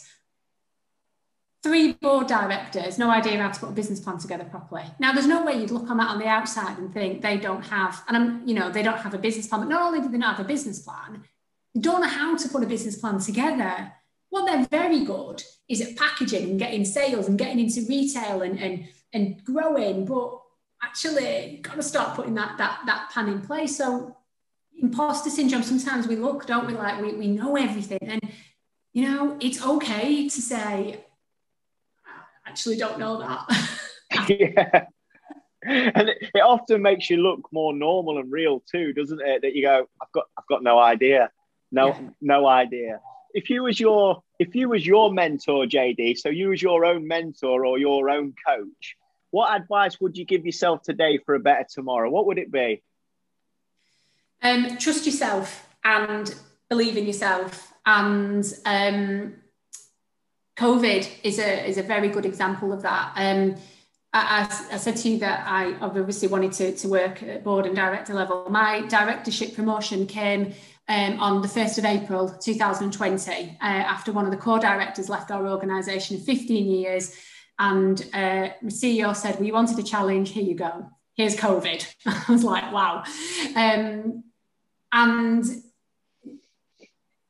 [1.63, 4.83] three board directors, no idea how to put a business plan together properly.
[4.99, 7.63] Now, there's no way you'd look on that on the outside and think they don't
[7.63, 9.61] have, and I'm, you know, they don't have a business plan.
[9.61, 11.23] But not only do they not have a business plan,
[11.73, 13.93] they don't know how to put a business plan together.
[14.33, 18.59] What they're very good is at packaging and getting sales and getting into retail and
[18.59, 20.05] and and growing.
[20.05, 20.41] But
[20.81, 23.77] actually, you've got to start putting that that that plan in place.
[23.77, 24.17] So
[24.75, 27.99] imposter syndrome, sometimes we look, don't we, like we, we know everything.
[28.01, 28.21] And
[28.91, 31.05] you know, it's okay to say,
[32.07, 34.27] I actually don't know that.
[34.29, 34.85] yeah.
[35.61, 39.43] And it, it, often makes you look more normal and real too, doesn't it?
[39.43, 41.29] That you go, I've got, I've got no idea,
[41.71, 42.09] no, yeah.
[42.19, 42.99] no idea.
[43.33, 47.07] If you was your, if you was your mentor, JD, so you was your own
[47.07, 48.95] mentor or your own coach,
[49.31, 52.09] what advice would you give yourself today for a better tomorrow?
[52.09, 52.83] What would it be?
[54.41, 56.33] Um, trust yourself and
[56.69, 59.33] believe in yourself and um,
[60.57, 63.13] COVID is a is a very good example of that.
[63.15, 63.55] Um,
[64.15, 67.75] I, I, said to you that I obviously wanted to, to work at board and
[67.75, 68.45] director level.
[68.47, 70.53] My directorship promotion came
[70.89, 75.31] um, on the 1st of April 2020 uh, after one of the core directors left
[75.31, 77.15] our organisation 15 years.
[77.59, 80.89] And uh, the CEO said, We wanted a challenge, here you go.
[81.15, 81.85] Here's COVID.
[82.05, 83.03] I was like, wow.
[83.55, 84.23] Um,
[84.91, 85.45] and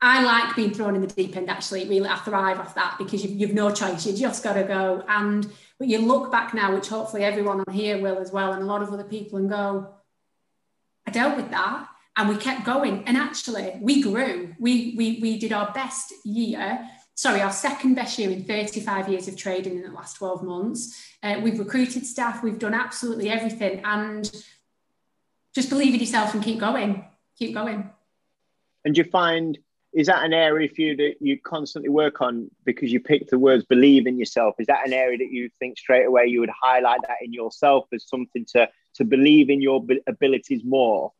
[0.01, 1.49] I like being thrown in the deep end.
[1.49, 4.05] Actually, really, I thrive off that because you've, you've no choice.
[4.05, 5.03] You just got to go.
[5.07, 8.63] And but you look back now, which hopefully everyone on here will as well, and
[8.63, 9.93] a lot of other people, and go,
[11.07, 13.03] I dealt with that, and we kept going.
[13.05, 14.53] And actually, we grew.
[14.59, 16.87] We we we did our best year.
[17.15, 20.99] Sorry, our second best year in 35 years of trading in the last 12 months.
[21.21, 22.43] Uh, we've recruited staff.
[22.43, 24.31] We've done absolutely everything, and
[25.53, 27.05] just believe in yourself and keep going.
[27.37, 27.89] Keep going.
[28.85, 29.57] And you find
[29.93, 33.37] is that an area for you that you constantly work on because you picked the
[33.37, 36.49] words believe in yourself is that an area that you think straight away you would
[36.49, 41.11] highlight that in yourself as something to to believe in your abilities more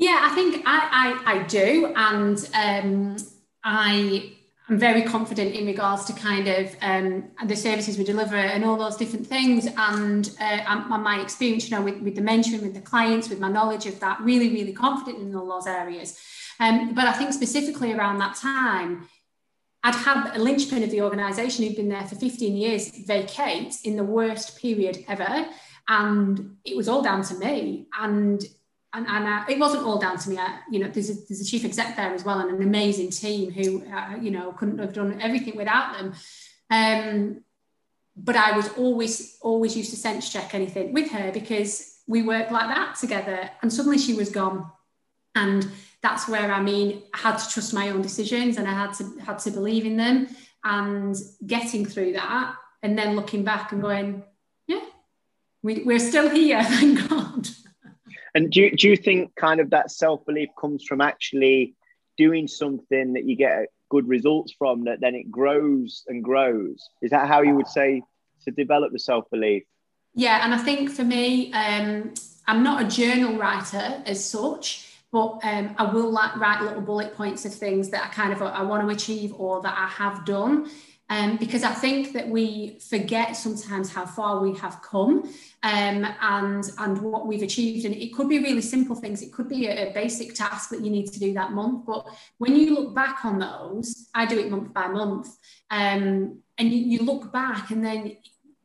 [0.00, 3.16] yeah i think i i, I do and um
[3.62, 4.32] i
[4.70, 8.76] I'm very confident in regards to kind of um, the services we deliver and all
[8.76, 9.66] those different things.
[9.76, 13.50] And uh, my experience, you know, with, with the mentoring, with the clients, with my
[13.50, 16.16] knowledge of that, really, really confident in all those areas.
[16.60, 19.08] Um, but I think specifically around that time,
[19.82, 23.96] I'd had a linchpin of the organisation who'd been there for 15 years vacate in
[23.96, 25.46] the worst period ever.
[25.88, 27.88] And it was all down to me.
[27.98, 28.40] And
[28.92, 30.38] and, and it wasn't all down to me.
[30.38, 33.10] I, you know, there's a, there's a chief exec there as well, and an amazing
[33.10, 36.14] team who, uh, you know, couldn't have done everything without them.
[36.70, 37.44] Um,
[38.16, 42.50] but I was always, always used to sense check anything with her because we worked
[42.50, 43.48] like that together.
[43.62, 44.66] And suddenly she was gone,
[45.36, 45.66] and
[46.02, 49.04] that's where I mean, I had to trust my own decisions, and I had to
[49.24, 50.28] had to believe in them,
[50.64, 51.16] and
[51.46, 54.24] getting through that, and then looking back and going,
[54.66, 54.84] yeah,
[55.62, 57.48] we, we're still here, thank God.
[58.34, 61.74] And do you, do you think kind of that self belief comes from actually
[62.16, 66.88] doing something that you get good results from that then it grows and grows?
[67.02, 68.02] Is that how you would say
[68.44, 69.64] to develop the self belief?
[70.14, 72.14] Yeah, and I think for me, um,
[72.46, 77.14] I'm not a journal writer as such, but um, I will like write little bullet
[77.14, 80.24] points of things that I kind of I want to achieve or that I have
[80.24, 80.68] done.
[81.10, 85.24] Um, because I think that we forget sometimes how far we have come
[85.64, 87.84] um, and and what we've achieved.
[87.84, 89.20] And it could be really simple things.
[89.20, 91.84] It could be a, a, basic task that you need to do that month.
[91.84, 92.06] But
[92.38, 95.36] when you look back on those, I do it month by month,
[95.68, 98.16] um, and you, you, look back, and then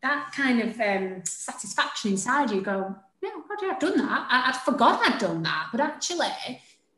[0.03, 4.27] that kind of um, satisfaction inside you go, yeah, God, I've done that.
[4.29, 6.27] I, I forgot I'd done that, but actually,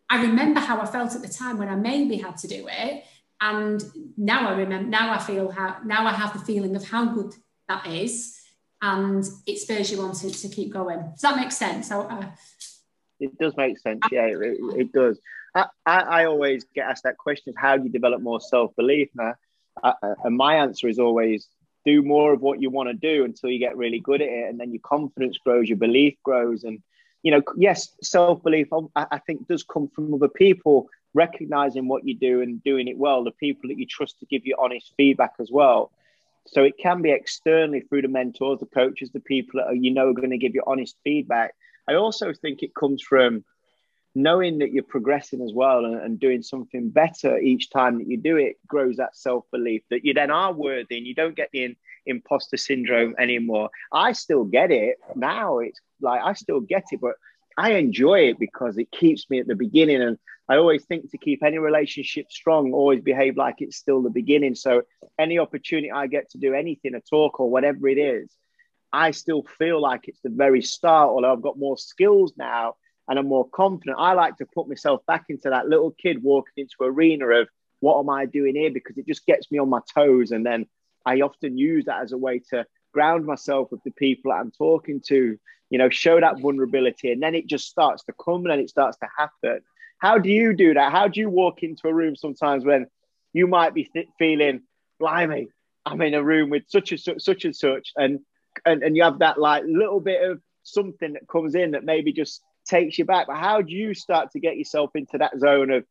[0.09, 3.05] I remember how I felt at the time when I maybe had to do it
[3.41, 3.83] and
[4.17, 7.35] now I remember, now I feel how, now I have the feeling of how good
[7.67, 8.35] that is.
[8.81, 10.99] And it spurs you on to, to keep going.
[10.99, 11.89] Does that make sense?
[11.89, 12.27] So, uh,
[13.19, 14.01] it does make sense.
[14.11, 15.19] Yeah, it, it does.
[15.55, 19.09] I, I, I, always get asked that question: How do you develop more self belief?
[19.15, 19.33] Now,
[20.23, 21.47] and my answer is always
[21.85, 24.49] do more of what you want to do until you get really good at it,
[24.49, 26.81] and then your confidence grows, your belief grows, and
[27.23, 32.05] you know, yes, self belief I, I think does come from other people recognizing what
[32.05, 34.93] you do and doing it well, the people that you trust to give you honest
[34.97, 35.91] feedback as well.
[36.47, 39.93] So it can be externally through the mentors, the coaches, the people that are, you
[39.93, 41.53] know are going to give you honest feedback.
[41.87, 43.43] I also think it comes from
[44.15, 48.17] knowing that you're progressing as well and, and doing something better each time that you
[48.17, 51.49] do it grows that self belief that you then are worthy and you don't get
[51.53, 53.69] the in, imposter syndrome anymore.
[53.91, 55.59] I still get it now.
[55.59, 57.15] It's like I still get it, but
[57.57, 60.01] I enjoy it because it keeps me at the beginning.
[60.01, 64.11] And I always think to keep any relationship strong, always behave like it's still the
[64.11, 64.53] beginning.
[64.53, 64.83] So
[65.17, 68.29] any opportunity I get to do anything, a talk or whatever it is,
[68.93, 72.75] I still feel like it's the very start, although I've got more skills now
[73.07, 73.97] and I'm more confident.
[73.99, 77.47] I like to put myself back into that little kid walking into arena of
[77.79, 78.71] what am I doing here?
[78.71, 80.31] Because it just gets me on my toes.
[80.31, 80.67] And then
[81.05, 82.65] I often use that as a way to
[82.97, 85.37] ground myself with the people I'm talking to,
[85.69, 87.11] you know, show that vulnerability.
[87.11, 89.59] And then it just starts to come and it starts to happen.
[89.99, 90.91] How do you do that?
[90.91, 92.87] How do you walk into a room sometimes when
[93.33, 94.61] you might be th- feeling,
[94.99, 95.49] blimey,
[95.85, 98.19] I'm in a room with such and such, such and such, and,
[98.65, 102.11] and and you have that like little bit of something that comes in that maybe
[102.11, 103.27] just takes you back.
[103.27, 105.85] But how do you start to get yourself into that zone of,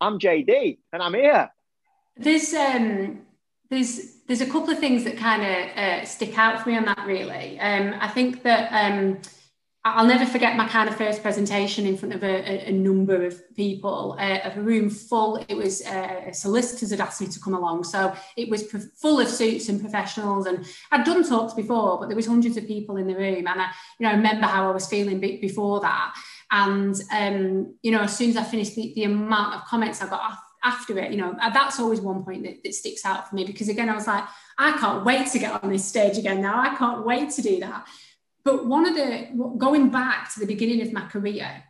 [0.00, 1.50] I'm JD and I'm here?
[2.16, 3.27] There's um
[3.70, 6.84] there's there's a couple of things that kind of uh, stick out for me on
[6.84, 7.58] that really.
[7.60, 9.20] Um, I think that um,
[9.84, 13.40] I'll never forget my kind of first presentation in front of a, a number of
[13.54, 15.36] people, uh, of a room full.
[15.48, 19.28] It was uh, solicitors had asked me to come along, so it was full of
[19.28, 20.46] suits and professionals.
[20.46, 23.60] And I'd done talks before, but there was hundreds of people in the room, and
[23.60, 26.14] I, you know, remember how I was feeling before that.
[26.50, 30.08] And um, you know, as soon as I finished, the, the amount of comments I
[30.08, 33.34] got after it, you know, uh, that's always one point that, that sticks out for
[33.36, 34.24] me because again, I was like,
[34.58, 36.60] I can't wait to get on this stage again now.
[36.60, 37.86] I can't wait to do that.
[38.44, 39.28] But one of the
[39.58, 41.64] going back to the beginning of my career,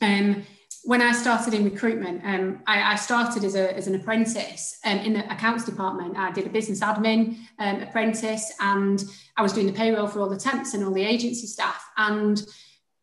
[0.00, 0.44] um,
[0.84, 4.98] when I started in recruitment, um, I, I, started as, a, as an apprentice um,
[4.98, 6.16] in the accounts department.
[6.16, 9.02] I did a business admin um, apprentice and
[9.36, 11.82] I was doing the payroll for all the temps and all the agency staff.
[11.96, 12.44] And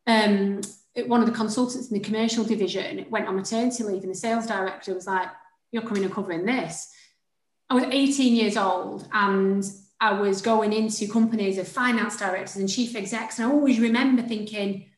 [0.05, 0.61] um,
[1.08, 4.48] one of the consultants in the commercial division went on maternity leave, and the sales
[4.48, 5.30] director was like,
[5.72, 6.89] You're coming and covering this.
[7.70, 9.64] I was 18 years old and
[10.02, 13.39] I was going into companies of finance directors and chief execs.
[13.39, 14.89] And I always remember thinking,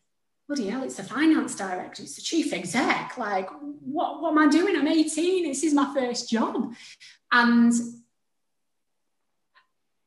[0.47, 3.15] bloody hell, it's the finance director, it's the chief exec.
[3.17, 3.47] Like,
[3.81, 4.75] what, what am I doing?
[4.75, 6.73] I'm 18, this is my first job.
[7.31, 7.73] And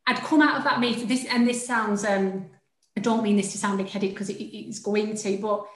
[0.06, 2.46] I'd come out of that meeting, this, and this sounds, um,
[2.96, 5.66] I don't mean this to sound big headed because it, it's going to, but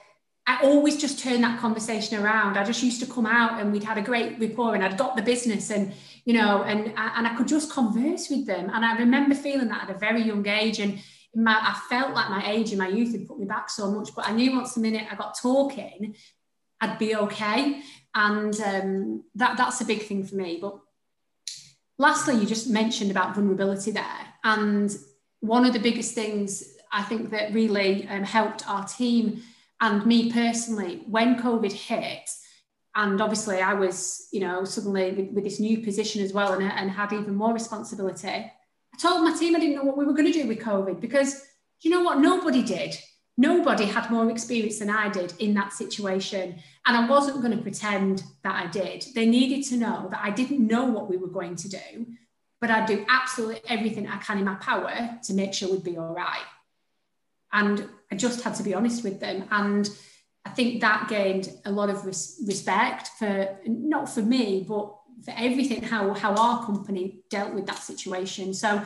[0.47, 2.57] I always just turned that conversation around.
[2.57, 5.15] I just used to come out and we'd had a great rapport and I'd got
[5.15, 5.93] the business and,
[6.25, 8.69] you know, and, and I could just converse with them.
[8.73, 10.79] And I remember feeling that at a very young age.
[10.79, 10.99] And
[11.35, 14.09] my, I felt like my age and my youth had put me back so much,
[14.15, 16.15] but I knew once the minute I got talking,
[16.81, 17.81] I'd be okay.
[18.15, 20.57] And um, that, that's a big thing for me.
[20.59, 20.79] But
[21.99, 24.03] lastly, you just mentioned about vulnerability there.
[24.43, 24.93] And
[25.39, 29.43] one of the biggest things I think that really um, helped our team
[29.81, 32.29] and me personally, when COVID hit,
[32.95, 36.63] and obviously I was, you know, suddenly with, with this new position as well and,
[36.63, 40.13] and had even more responsibility, I told my team I didn't know what we were
[40.13, 41.45] going to do with COVID because
[41.81, 42.19] you know what?
[42.19, 42.95] Nobody did.
[43.37, 46.59] Nobody had more experience than I did in that situation.
[46.85, 49.05] And I wasn't going to pretend that I did.
[49.15, 52.05] They needed to know that I didn't know what we were going to do,
[52.59, 55.97] but I'd do absolutely everything I can in my power to make sure we'd be
[55.97, 56.43] all right.
[57.53, 59.45] And I just had to be honest with them.
[59.51, 59.89] And
[60.45, 65.33] I think that gained a lot of res- respect for not for me, but for
[65.37, 68.53] everything how how our company dealt with that situation.
[68.53, 68.83] So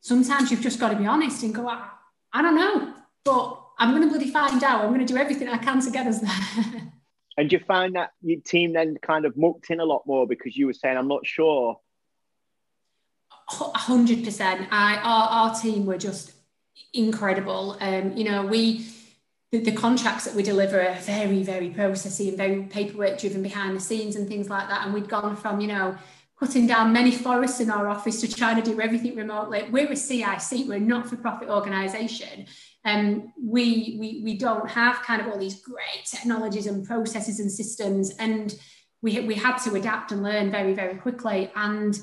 [0.00, 1.88] sometimes you've just got to be honest and go, I,
[2.32, 2.94] I don't know,
[3.24, 4.82] but I'm going to bloody find out.
[4.82, 6.92] I'm going to do everything I can to get us there.
[7.36, 10.56] and you find that your team then kind of mucked in a lot more because
[10.56, 11.78] you were saying, I'm not sure.
[13.48, 14.66] hundred percent.
[14.70, 16.32] I our, our team were just
[16.92, 17.76] incredible.
[17.80, 18.86] Um, you know, we
[19.50, 23.74] the, the, contracts that we deliver are very, very processy and very paperwork driven behind
[23.74, 24.84] the scenes and things like that.
[24.84, 25.96] And we'd gone from, you know,
[26.38, 29.66] cutting down many forests in our office to trying to do everything remotely.
[29.70, 32.46] We're a CIC, we're a not-for-profit organisation.
[32.84, 37.50] Um, we, we, we don't have kind of all these great technologies and processes and
[37.50, 38.14] systems.
[38.18, 38.54] And
[39.02, 41.50] we, we had to adapt and learn very, very quickly.
[41.56, 41.98] And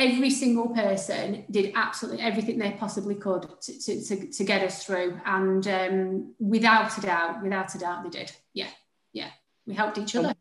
[0.00, 4.84] every single person did absolutely everything they possibly could to, to, to, to get us
[4.84, 5.20] through.
[5.24, 8.32] And um, without a doubt, without a doubt, they did.
[8.54, 8.70] Yeah,
[9.12, 9.30] yeah.
[9.66, 10.34] We helped each other.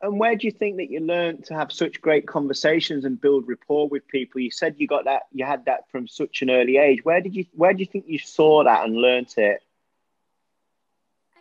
[0.00, 3.48] And where do you think that you learned to have such great conversations and build
[3.48, 4.40] rapport with people?
[4.40, 7.04] You said you got that, you had that from such an early age.
[7.04, 9.60] Where did you, where do you think you saw that and learnt it?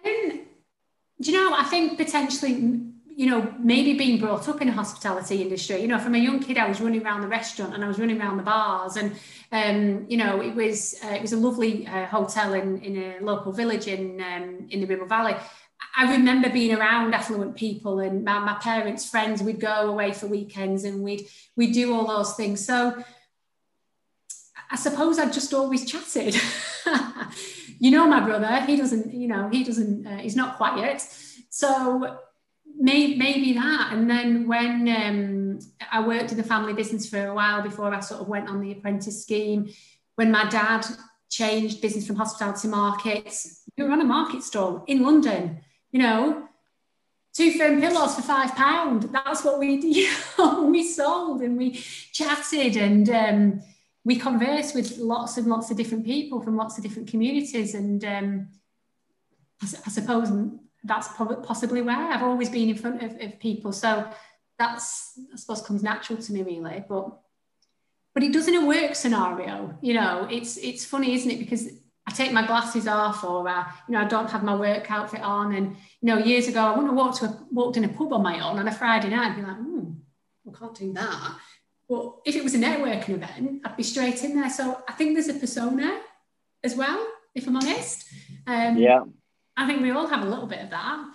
[0.04, 0.42] Um,
[1.22, 1.54] do you know?
[1.56, 2.82] I think potentially
[3.22, 6.40] you know, maybe being brought up in a hospitality industry, you know, from a young
[6.40, 9.12] kid, I was running around the restaurant and I was running around the bars, and
[9.52, 13.20] um, you know, it was uh, it was a lovely uh, hotel in in a
[13.24, 15.36] local village in um, in the Ribble Valley.
[15.96, 19.44] I remember being around affluent people and my, my parents' friends.
[19.44, 22.66] We'd go away for weekends and we'd we'd do all those things.
[22.66, 23.04] So
[24.72, 26.42] I suppose I just always chatted.
[27.80, 31.06] you know, my brother, he doesn't, you know, he doesn't, uh, he's not quiet.
[31.50, 32.18] So
[32.82, 33.94] maybe, maybe that.
[33.94, 35.60] And then when um,
[35.92, 38.60] I worked in the family business for a while before I sort of went on
[38.60, 39.70] the apprentice scheme,
[40.16, 40.86] when my dad
[41.30, 45.62] changed business from hospitality markets, we were on a market stall in London,
[45.92, 46.48] you know,
[47.34, 49.04] two firm pillows for five pound.
[49.04, 49.78] That's what we
[50.64, 53.62] we sold and we chatted and um,
[54.04, 57.76] we conversed with lots and lots of different people from lots of different communities.
[57.76, 58.48] And um,
[59.62, 60.32] I, I suppose
[60.84, 61.08] that's
[61.44, 63.72] possibly where I've always been in front of, of people.
[63.72, 64.08] So
[64.58, 66.84] that's, I suppose, comes natural to me really.
[66.88, 67.18] But
[68.14, 69.78] but it does in a work scenario.
[69.82, 71.40] You know, it's it's funny, isn't it?
[71.40, 71.70] Because
[72.08, 75.22] I take my glasses off, or uh, you know, I don't have my work outfit
[75.22, 75.54] on.
[75.54, 78.12] And you know, years ago, I wouldn't have walked to a, walked in a pub
[78.14, 79.32] on my own on a Friday night.
[79.32, 79.92] I'd be like, hmm,
[80.48, 81.38] I can't do that.
[81.88, 84.50] But if it was a networking event, I'd be straight in there.
[84.50, 86.02] So I think there's a persona
[86.64, 87.06] as well,
[87.36, 88.06] if I'm honest.
[88.48, 89.02] Um, yeah.
[89.62, 91.06] I think we all have a little bit of that.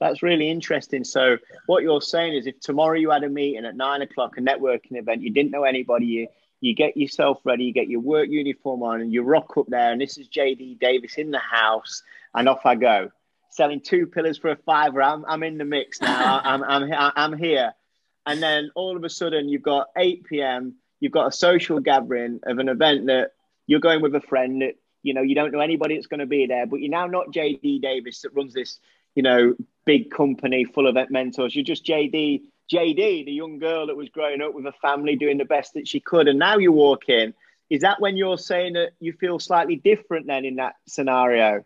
[0.00, 1.02] That's really interesting.
[1.02, 4.40] So, what you're saying is, if tomorrow you had a meeting at nine o'clock, a
[4.42, 6.28] networking event, you didn't know anybody, you
[6.60, 9.92] you get yourself ready, you get your work uniform on, and you rock up there,
[9.92, 12.02] and this is JD Davis in the house,
[12.34, 13.10] and off I go,
[13.48, 15.02] selling two pillars for a fiver.
[15.02, 16.38] I'm, I'm in the mix now.
[16.44, 17.72] I'm, I'm, I'm here.
[18.26, 22.40] And then all of a sudden, you've got 8 p.m., you've got a social gathering
[22.44, 23.30] of an event that
[23.66, 26.26] you're going with a friend that you know, you don't know anybody that's going to
[26.26, 28.78] be there, but you're now not JD Davis that runs this,
[29.14, 29.54] you know,
[29.86, 31.54] big company full of mentors.
[31.54, 32.42] You're just JD,
[32.72, 35.88] JD, the young girl that was growing up with a family doing the best that
[35.88, 36.28] she could.
[36.28, 37.34] And now you walk in.
[37.70, 41.64] Is that when you're saying that you feel slightly different then in that scenario?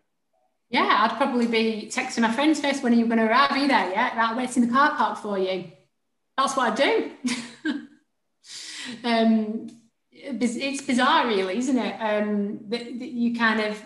[0.69, 3.51] Yeah, I'd probably be texting my friends first when are you going to arrive?
[3.51, 4.15] Are you there yet?
[4.15, 5.71] Right, waiting in the car park for you.
[6.37, 7.11] That's what I do.
[9.03, 9.67] um,
[10.25, 11.95] it's bizarre, really, isn't it?
[11.99, 13.81] Um, that, that, you kind of,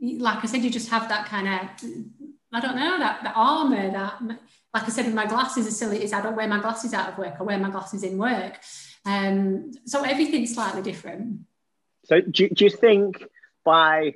[0.00, 1.90] like I said, you just have that kind of,
[2.52, 3.90] I don't know, that, that armor.
[3.90, 6.94] That, like I said, with my glasses, as silly as I don't wear my glasses
[6.94, 8.58] out of work, I wear my glasses in work.
[9.04, 11.40] Um, so everything's slightly different.
[12.04, 13.24] So do, do you think
[13.64, 14.14] by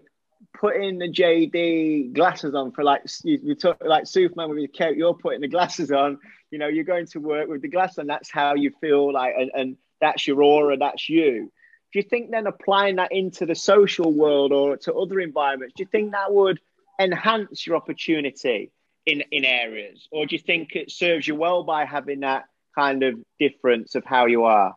[0.58, 5.14] putting the JD glasses on for like you talk like Superman with his coat, you're
[5.14, 6.18] putting the glasses on.
[6.50, 9.34] You know, you're going to work with the glasses, and that's how you feel like,
[9.36, 11.50] and, and that's your aura, that's you
[11.92, 15.82] do you think then applying that into the social world or to other environments, do
[15.82, 16.60] you think that would
[17.00, 18.70] enhance your opportunity
[19.06, 20.08] in, in areas?
[20.10, 24.04] Or do you think it serves you well by having that kind of difference of
[24.04, 24.74] how you are?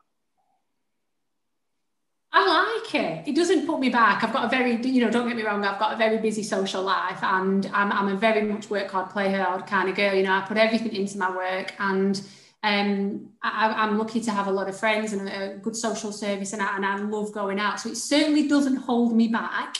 [2.32, 3.28] I like it.
[3.28, 4.24] It doesn't put me back.
[4.24, 6.44] I've got a very, you know, don't get me wrong, I've got a very busy
[6.44, 10.14] social life and I'm, I'm a very much work hard, play hard kind of girl.
[10.14, 12.22] You know, I put everything into my work and
[12.62, 16.54] um, I, am lucky to have a lot of friends and a, good social service,
[16.54, 17.80] and I, and I, love going out.
[17.80, 19.78] So it certainly doesn't hold me back.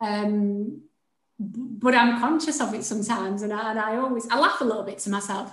[0.00, 0.82] Um,
[1.38, 4.84] but I'm conscious of it sometimes, and I, and I, always I laugh a little
[4.84, 5.52] bit to myself.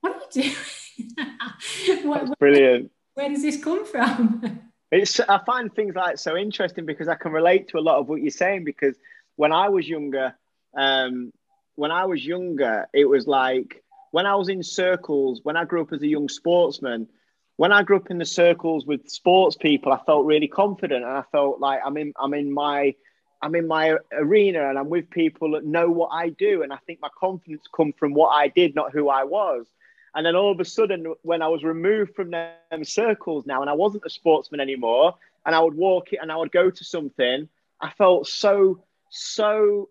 [0.00, 2.04] What are you doing?
[2.08, 2.90] what, That's brilliant.
[3.14, 4.60] Where, where does this come from?
[4.92, 8.08] It's I find things like so interesting because I can relate to a lot of
[8.08, 8.96] what you're saying because
[9.36, 10.34] when I was younger,
[10.76, 11.32] um,
[11.76, 15.82] when I was younger, it was like when I was in circles, when I grew
[15.82, 17.08] up as a young sportsman,
[17.56, 21.12] when I grew up in the circles with sports people, I felt really confident and
[21.12, 22.94] I felt like I'm in I'm in my
[23.42, 26.62] I'm in my arena and I'm with people that know what I do.
[26.62, 29.66] And I think my confidence come from what I did, not who I was.
[30.14, 33.70] And then all of a sudden, when I was removed from them circles now, and
[33.70, 35.14] I wasn't a sportsman anymore,
[35.46, 37.48] and I would walk it and I would go to something,
[37.80, 39.88] I felt so, so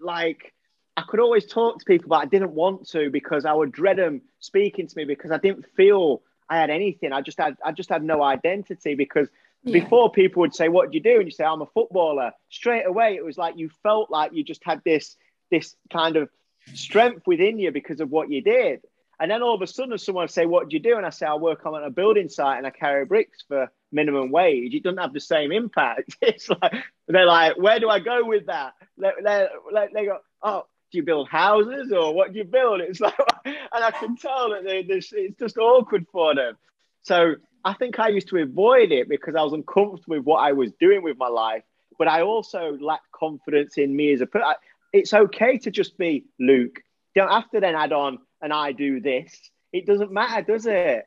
[0.00, 0.54] like
[0.96, 3.98] I could always talk to people, but I didn't want to because I would dread
[3.98, 7.12] them speaking to me because I didn't feel I had anything.
[7.12, 9.28] I just had, I just had no identity because
[9.62, 9.80] yeah.
[9.80, 12.86] before people would say, "What do you do?" and you say, "I'm a footballer." Straight
[12.86, 15.16] away, it was like you felt like you just had this,
[15.50, 16.30] this kind of
[16.72, 18.80] strength within you because of what you did.
[19.18, 21.26] And then all of a sudden, someone say, "What do you do?" And I say,
[21.26, 24.98] "I work on a building site and I carry bricks for minimum wage." It doesn't
[24.98, 26.16] have the same impact.
[26.22, 26.74] It's like
[27.06, 29.48] they're like, "Where do I go with that?" They, they,
[29.92, 33.14] they go, "Oh, do you build houses or what do you build?" It's like,
[33.44, 36.56] and I can tell that they, it's just awkward for them.
[37.02, 40.52] So I think I used to avoid it because I was uncomfortable with what I
[40.52, 41.62] was doing with my life,
[41.98, 44.54] but I also lacked confidence in me as a person.
[44.92, 46.80] It's okay to just be Luke.
[47.14, 49.50] Don't have to then add on and I do this.
[49.72, 51.06] It doesn't matter, does it?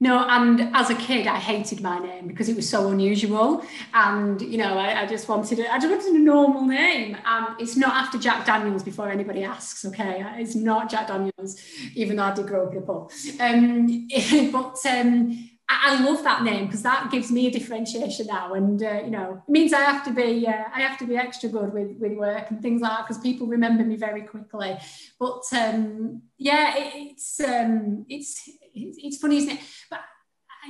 [0.00, 4.40] No, and as a kid, I hated my name because it was so unusual, and
[4.40, 5.68] you know, I, I just wanted it.
[5.68, 7.16] I just wanted a normal name.
[7.26, 9.84] Um, it's not after Jack Daniels before anybody asks.
[9.84, 11.60] Okay, it's not Jack Daniels,
[11.96, 13.10] even though I did grow up in a pub.
[13.40, 14.08] Um,
[14.52, 19.02] but um, I love that name because that gives me a differentiation now, and uh,
[19.04, 21.72] you know, it means I have to be uh, I have to be extra good
[21.74, 24.78] with with work and things like that because people remember me very quickly.
[25.18, 28.48] But um, yeah, it, it's um, it's
[28.80, 29.60] it's funny, isn't it?
[29.90, 30.00] But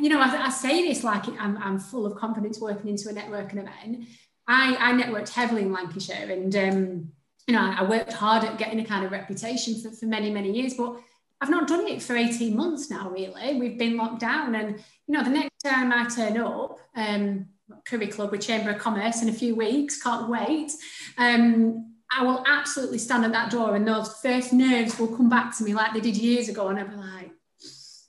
[0.01, 3.13] you know, I, I say this like I'm, I'm full of confidence working into a
[3.13, 4.07] networking event.
[4.47, 7.13] I, I networked heavily in Lancashire, and um,
[7.47, 10.53] you know, I worked hard at getting a kind of reputation for, for many many
[10.53, 11.01] years, but
[11.41, 13.59] I've not done it for 18 months now, really.
[13.59, 14.55] We've been locked down.
[14.55, 17.47] And, you know, the next time I turn up, um,
[17.87, 20.73] Curry Club with Chamber of Commerce in a few weeks, can't wait.
[21.17, 25.57] Um, I will absolutely stand at that door and those first nerves will come back
[25.59, 26.69] to me like they did years ago.
[26.69, 27.31] And I'll be like,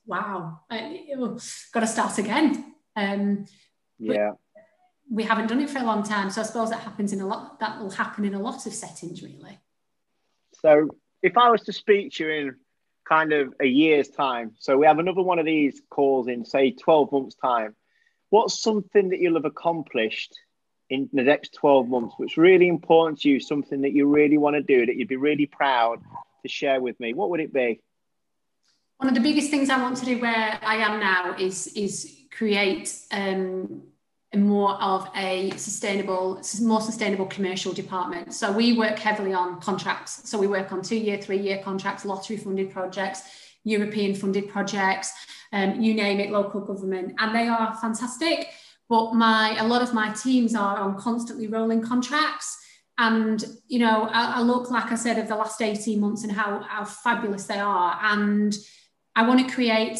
[0.10, 2.74] wow, got to start again.
[2.95, 3.45] Um,
[3.97, 4.32] yeah.
[5.10, 6.30] We haven't done it for a long time.
[6.30, 8.74] So I suppose that happens in a lot, that will happen in a lot of
[8.74, 9.57] settings, really.
[10.62, 10.89] So
[11.24, 12.55] if I was to speak to you in
[13.10, 14.51] kind of a year's time.
[14.60, 17.76] So we have another one of these calls in, say, 12 months' time.
[18.30, 20.38] What's something that you'll have accomplished
[20.89, 24.55] in the next 12 months, which really important to you, something that you really want
[24.55, 25.99] to do, that you'd be really proud
[26.43, 27.14] to share with me?
[27.14, 27.82] What would it be?
[29.00, 32.18] One of the biggest things I want to do where I am now is is
[32.32, 33.84] create um,
[34.36, 38.34] more of a sustainable, more sustainable commercial department.
[38.34, 40.30] So we work heavily on contracts.
[40.30, 43.22] So we work on two-year, three-year contracts, lottery-funded projects,
[43.64, 45.14] European-funded projects,
[45.54, 48.50] um, you name it, local government, and they are fantastic.
[48.89, 52.58] But my a lot of my teams are on constantly rolling contracts.
[52.97, 56.34] And you know, I, I look like I said of the last 18 months and
[56.34, 57.97] how, how fabulous they are.
[58.04, 58.54] And
[59.20, 59.99] I want to create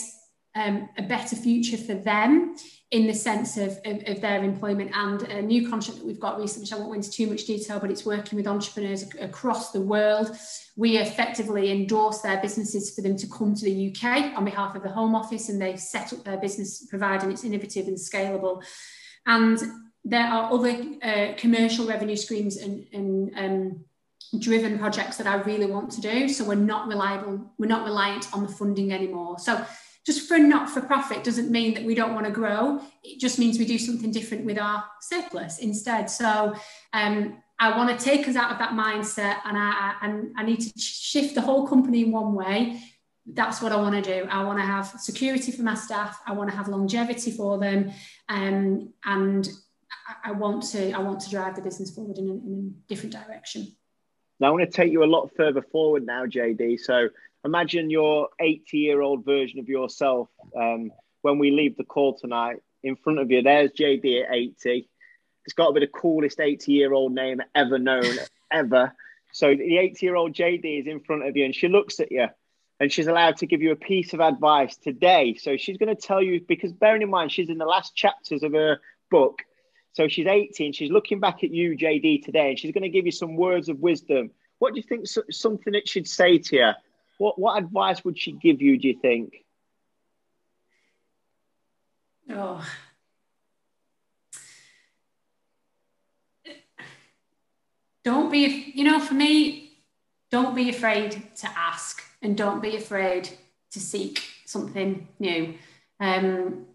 [0.56, 2.56] um, a better future for them
[2.92, 6.40] in the sense of, of, of, their employment and a new contract that we've got
[6.40, 9.74] recently, which I won't go into too much detail, but it's working with entrepreneurs across
[9.74, 10.32] the world.
[10.78, 14.84] We effectively endorse their businesses for them to come to the UK on behalf of
[14.84, 18.64] the Home Office and they set up their business providing it's innovative and scalable.
[19.26, 19.60] And
[20.06, 23.86] there are other uh, commercial revenue streams and, and um,
[24.38, 26.30] driven projects that I really want to do.
[26.30, 29.40] So we're not reliable, we're not reliant on the funding anymore.
[29.40, 29.66] So
[30.06, 32.82] just for not for profit doesn't mean that we don't want to grow.
[33.04, 36.10] It just means we do something different with our surplus instead.
[36.10, 36.56] So
[36.94, 40.62] um, I want to take us out of that mindset and I, and I need
[40.62, 42.82] to shift the whole company in one way.
[43.26, 44.28] That's what I want to do.
[44.30, 46.20] I want to have security for my staff.
[46.26, 47.92] I want to have longevity for them,
[48.28, 49.48] um, and
[50.24, 53.14] I want to I want to drive the business forward in a, in a different
[53.14, 53.76] direction.
[54.40, 56.80] Now I want to take you a lot further forward now, JD.
[56.80, 57.10] So
[57.44, 62.58] imagine your 80 year old version of yourself um, when we leave the call tonight.
[62.82, 64.90] In front of you, there's JD at 80.
[65.46, 68.06] It's got to be the coolest 80 year old name ever known,
[68.52, 68.94] ever.
[69.32, 72.12] So the 80 year old JD is in front of you and she looks at
[72.12, 72.28] you
[72.80, 75.36] and she's allowed to give you a piece of advice today.
[75.36, 78.42] So she's going to tell you, because bearing in mind, she's in the last chapters
[78.42, 78.80] of her
[79.12, 79.44] book.
[79.94, 80.74] So she's 18.
[80.74, 83.70] She's looking back at you, JD, today, and she's going to give you some words
[83.70, 84.32] of wisdom.
[84.60, 85.08] What do you think?
[85.32, 86.72] Something that she'd say to you.
[87.18, 88.78] What What advice would she give you?
[88.78, 89.44] Do you think?
[92.30, 92.66] Oh.
[98.04, 99.78] Don't be, you know, for me,
[100.32, 103.30] don't be afraid to ask and don't be afraid
[103.72, 105.54] to seek something new.
[106.00, 106.66] Um,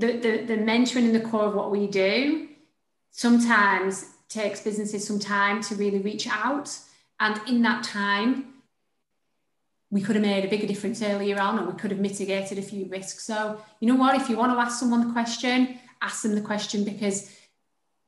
[0.00, 2.48] the, the, the mentoring in the core of what we do
[3.10, 6.76] sometimes takes businesses some time to really reach out.
[7.18, 8.46] And in that time,
[9.90, 12.62] we could have made a bigger difference earlier on, or we could have mitigated a
[12.62, 13.24] few risks.
[13.24, 14.14] So, you know what?
[14.14, 17.36] If you want to ask someone the question, ask them the question because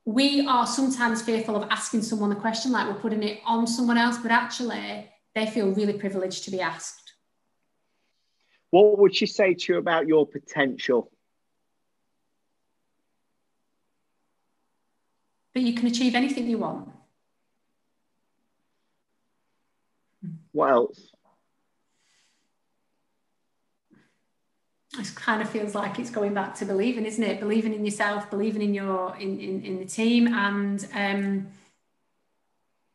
[0.05, 3.97] we are sometimes fearful of asking someone the question, like we're putting it on someone
[3.97, 7.13] else, but actually, they feel really privileged to be asked.
[8.71, 11.12] What would she say to you about your potential?
[15.53, 16.89] That you can achieve anything you want.
[20.51, 21.13] What else?
[24.99, 27.39] it kind of feels like it's going back to believing, isn't it?
[27.39, 31.47] Believing in yourself, believing in your in in, in the team, and um,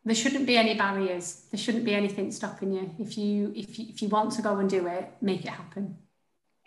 [0.04, 1.42] there shouldn't be any barriers.
[1.50, 2.94] There shouldn't be anything stopping you.
[2.98, 5.96] If you if you if you want to go and do it, make it happen.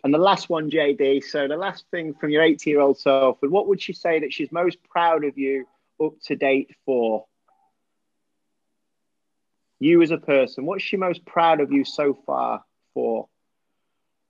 [0.04, 1.24] And the last one, JD.
[1.24, 4.20] So the last thing from your 80 year old self, and what would she say
[4.20, 5.66] that she's most proud of you
[6.04, 7.26] up to date for?
[9.80, 13.28] You as a person, what's she most proud of you so far for?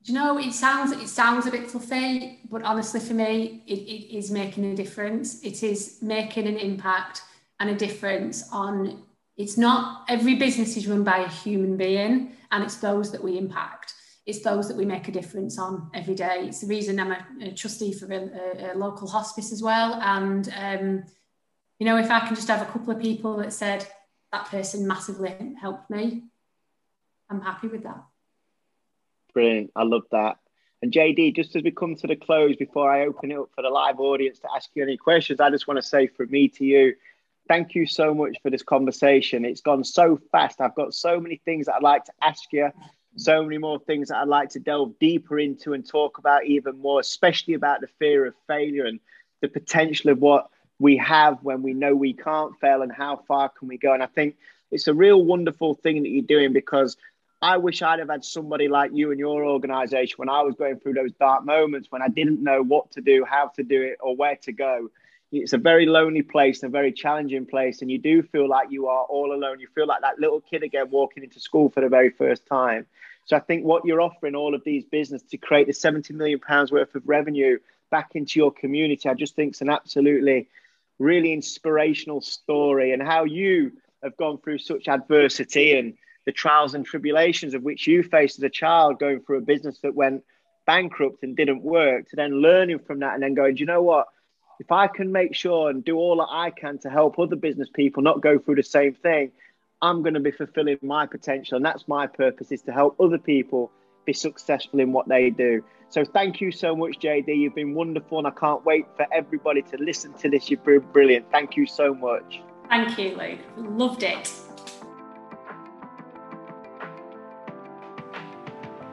[0.04, 3.80] Do you know it sounds it sounds a bit fluffy, but honestly for me, it,
[3.80, 5.44] it is making a difference.
[5.44, 7.22] It is making an impact
[7.60, 9.04] and a difference on
[9.38, 13.38] it's not every business is run by a human being and it's those that we
[13.38, 13.94] impact
[14.26, 17.26] it's those that we make a difference on every day it's the reason i'm a,
[17.42, 21.04] a trustee for a, a, local hospice as well and um,
[21.82, 23.86] you know if i can just have a couple of people that said
[24.32, 26.24] that person massively helped me
[27.30, 28.06] i'm happy with that
[29.34, 29.72] Brilliant.
[29.76, 30.38] I love that.
[30.82, 33.62] And JD, just as we come to the close, before I open it up for
[33.62, 36.48] the live audience to ask you any questions, I just want to say from me
[36.50, 36.96] to you,
[37.48, 39.46] thank you so much for this conversation.
[39.46, 40.60] It's gone so fast.
[40.60, 42.72] I've got so many things that I'd like to ask you,
[43.16, 46.80] so many more things that I'd like to delve deeper into and talk about even
[46.80, 49.00] more, especially about the fear of failure and
[49.42, 50.50] the potential of what
[50.82, 53.94] we have when we know we can't fail and how far can we go.
[53.94, 54.36] And I think
[54.72, 56.98] it's a real wonderful thing that you're doing because
[57.40, 60.80] I wish I'd have had somebody like you and your organization when I was going
[60.80, 63.98] through those dark moments when I didn't know what to do, how to do it,
[64.00, 64.90] or where to go.
[65.32, 67.84] It's a very lonely place a very challenging place.
[67.84, 69.60] And you do feel like you are all alone.
[69.60, 72.88] You feel like that little kid again walking into school for the very first time.
[73.26, 76.40] So I think what you're offering all of these businesses to create the 70 million
[76.40, 77.60] pounds worth of revenue
[77.92, 80.48] back into your community, I just think is an absolutely
[81.02, 83.72] really inspirational story and how you
[84.04, 85.94] have gone through such adversity and
[86.26, 89.80] the trials and tribulations of which you faced as a child going through a business
[89.80, 90.24] that went
[90.68, 94.08] bankrupt and didn't work to then learning from that and then going, you know what?
[94.60, 97.70] If I can make sure and do all that I can to help other business
[97.74, 99.32] people not go through the same thing,
[99.82, 101.56] I'm going to be fulfilling my potential.
[101.56, 103.72] And that's my purpose is to help other people
[104.06, 105.64] be successful in what they do.
[105.90, 107.36] So thank you so much, JD.
[107.38, 110.50] You've been wonderful, and I can't wait for everybody to listen to this.
[110.50, 111.30] You've been brilliant.
[111.32, 112.42] Thank you so much.
[112.70, 113.40] Thank you, Luke.
[113.58, 114.32] Loved it.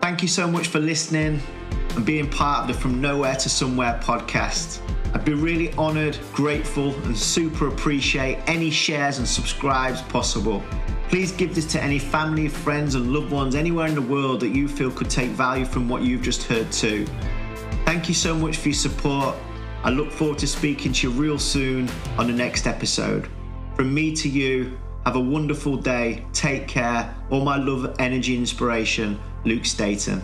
[0.00, 1.40] Thank you so much for listening
[1.94, 4.80] and being part of the From Nowhere to Somewhere podcast.
[5.14, 10.62] I'd be really honoured, grateful, and super appreciate any shares and subscribes possible.
[11.08, 14.50] Please give this to any family, friends, and loved ones anywhere in the world that
[14.50, 17.06] you feel could take value from what you've just heard too.
[17.86, 19.34] Thank you so much for your support.
[19.82, 21.88] I look forward to speaking to you real soon
[22.18, 23.28] on the next episode.
[23.74, 26.26] From me to you, have a wonderful day.
[26.34, 27.14] Take care.
[27.30, 29.18] All my love, energy, inspiration.
[29.44, 30.20] Luke Staten.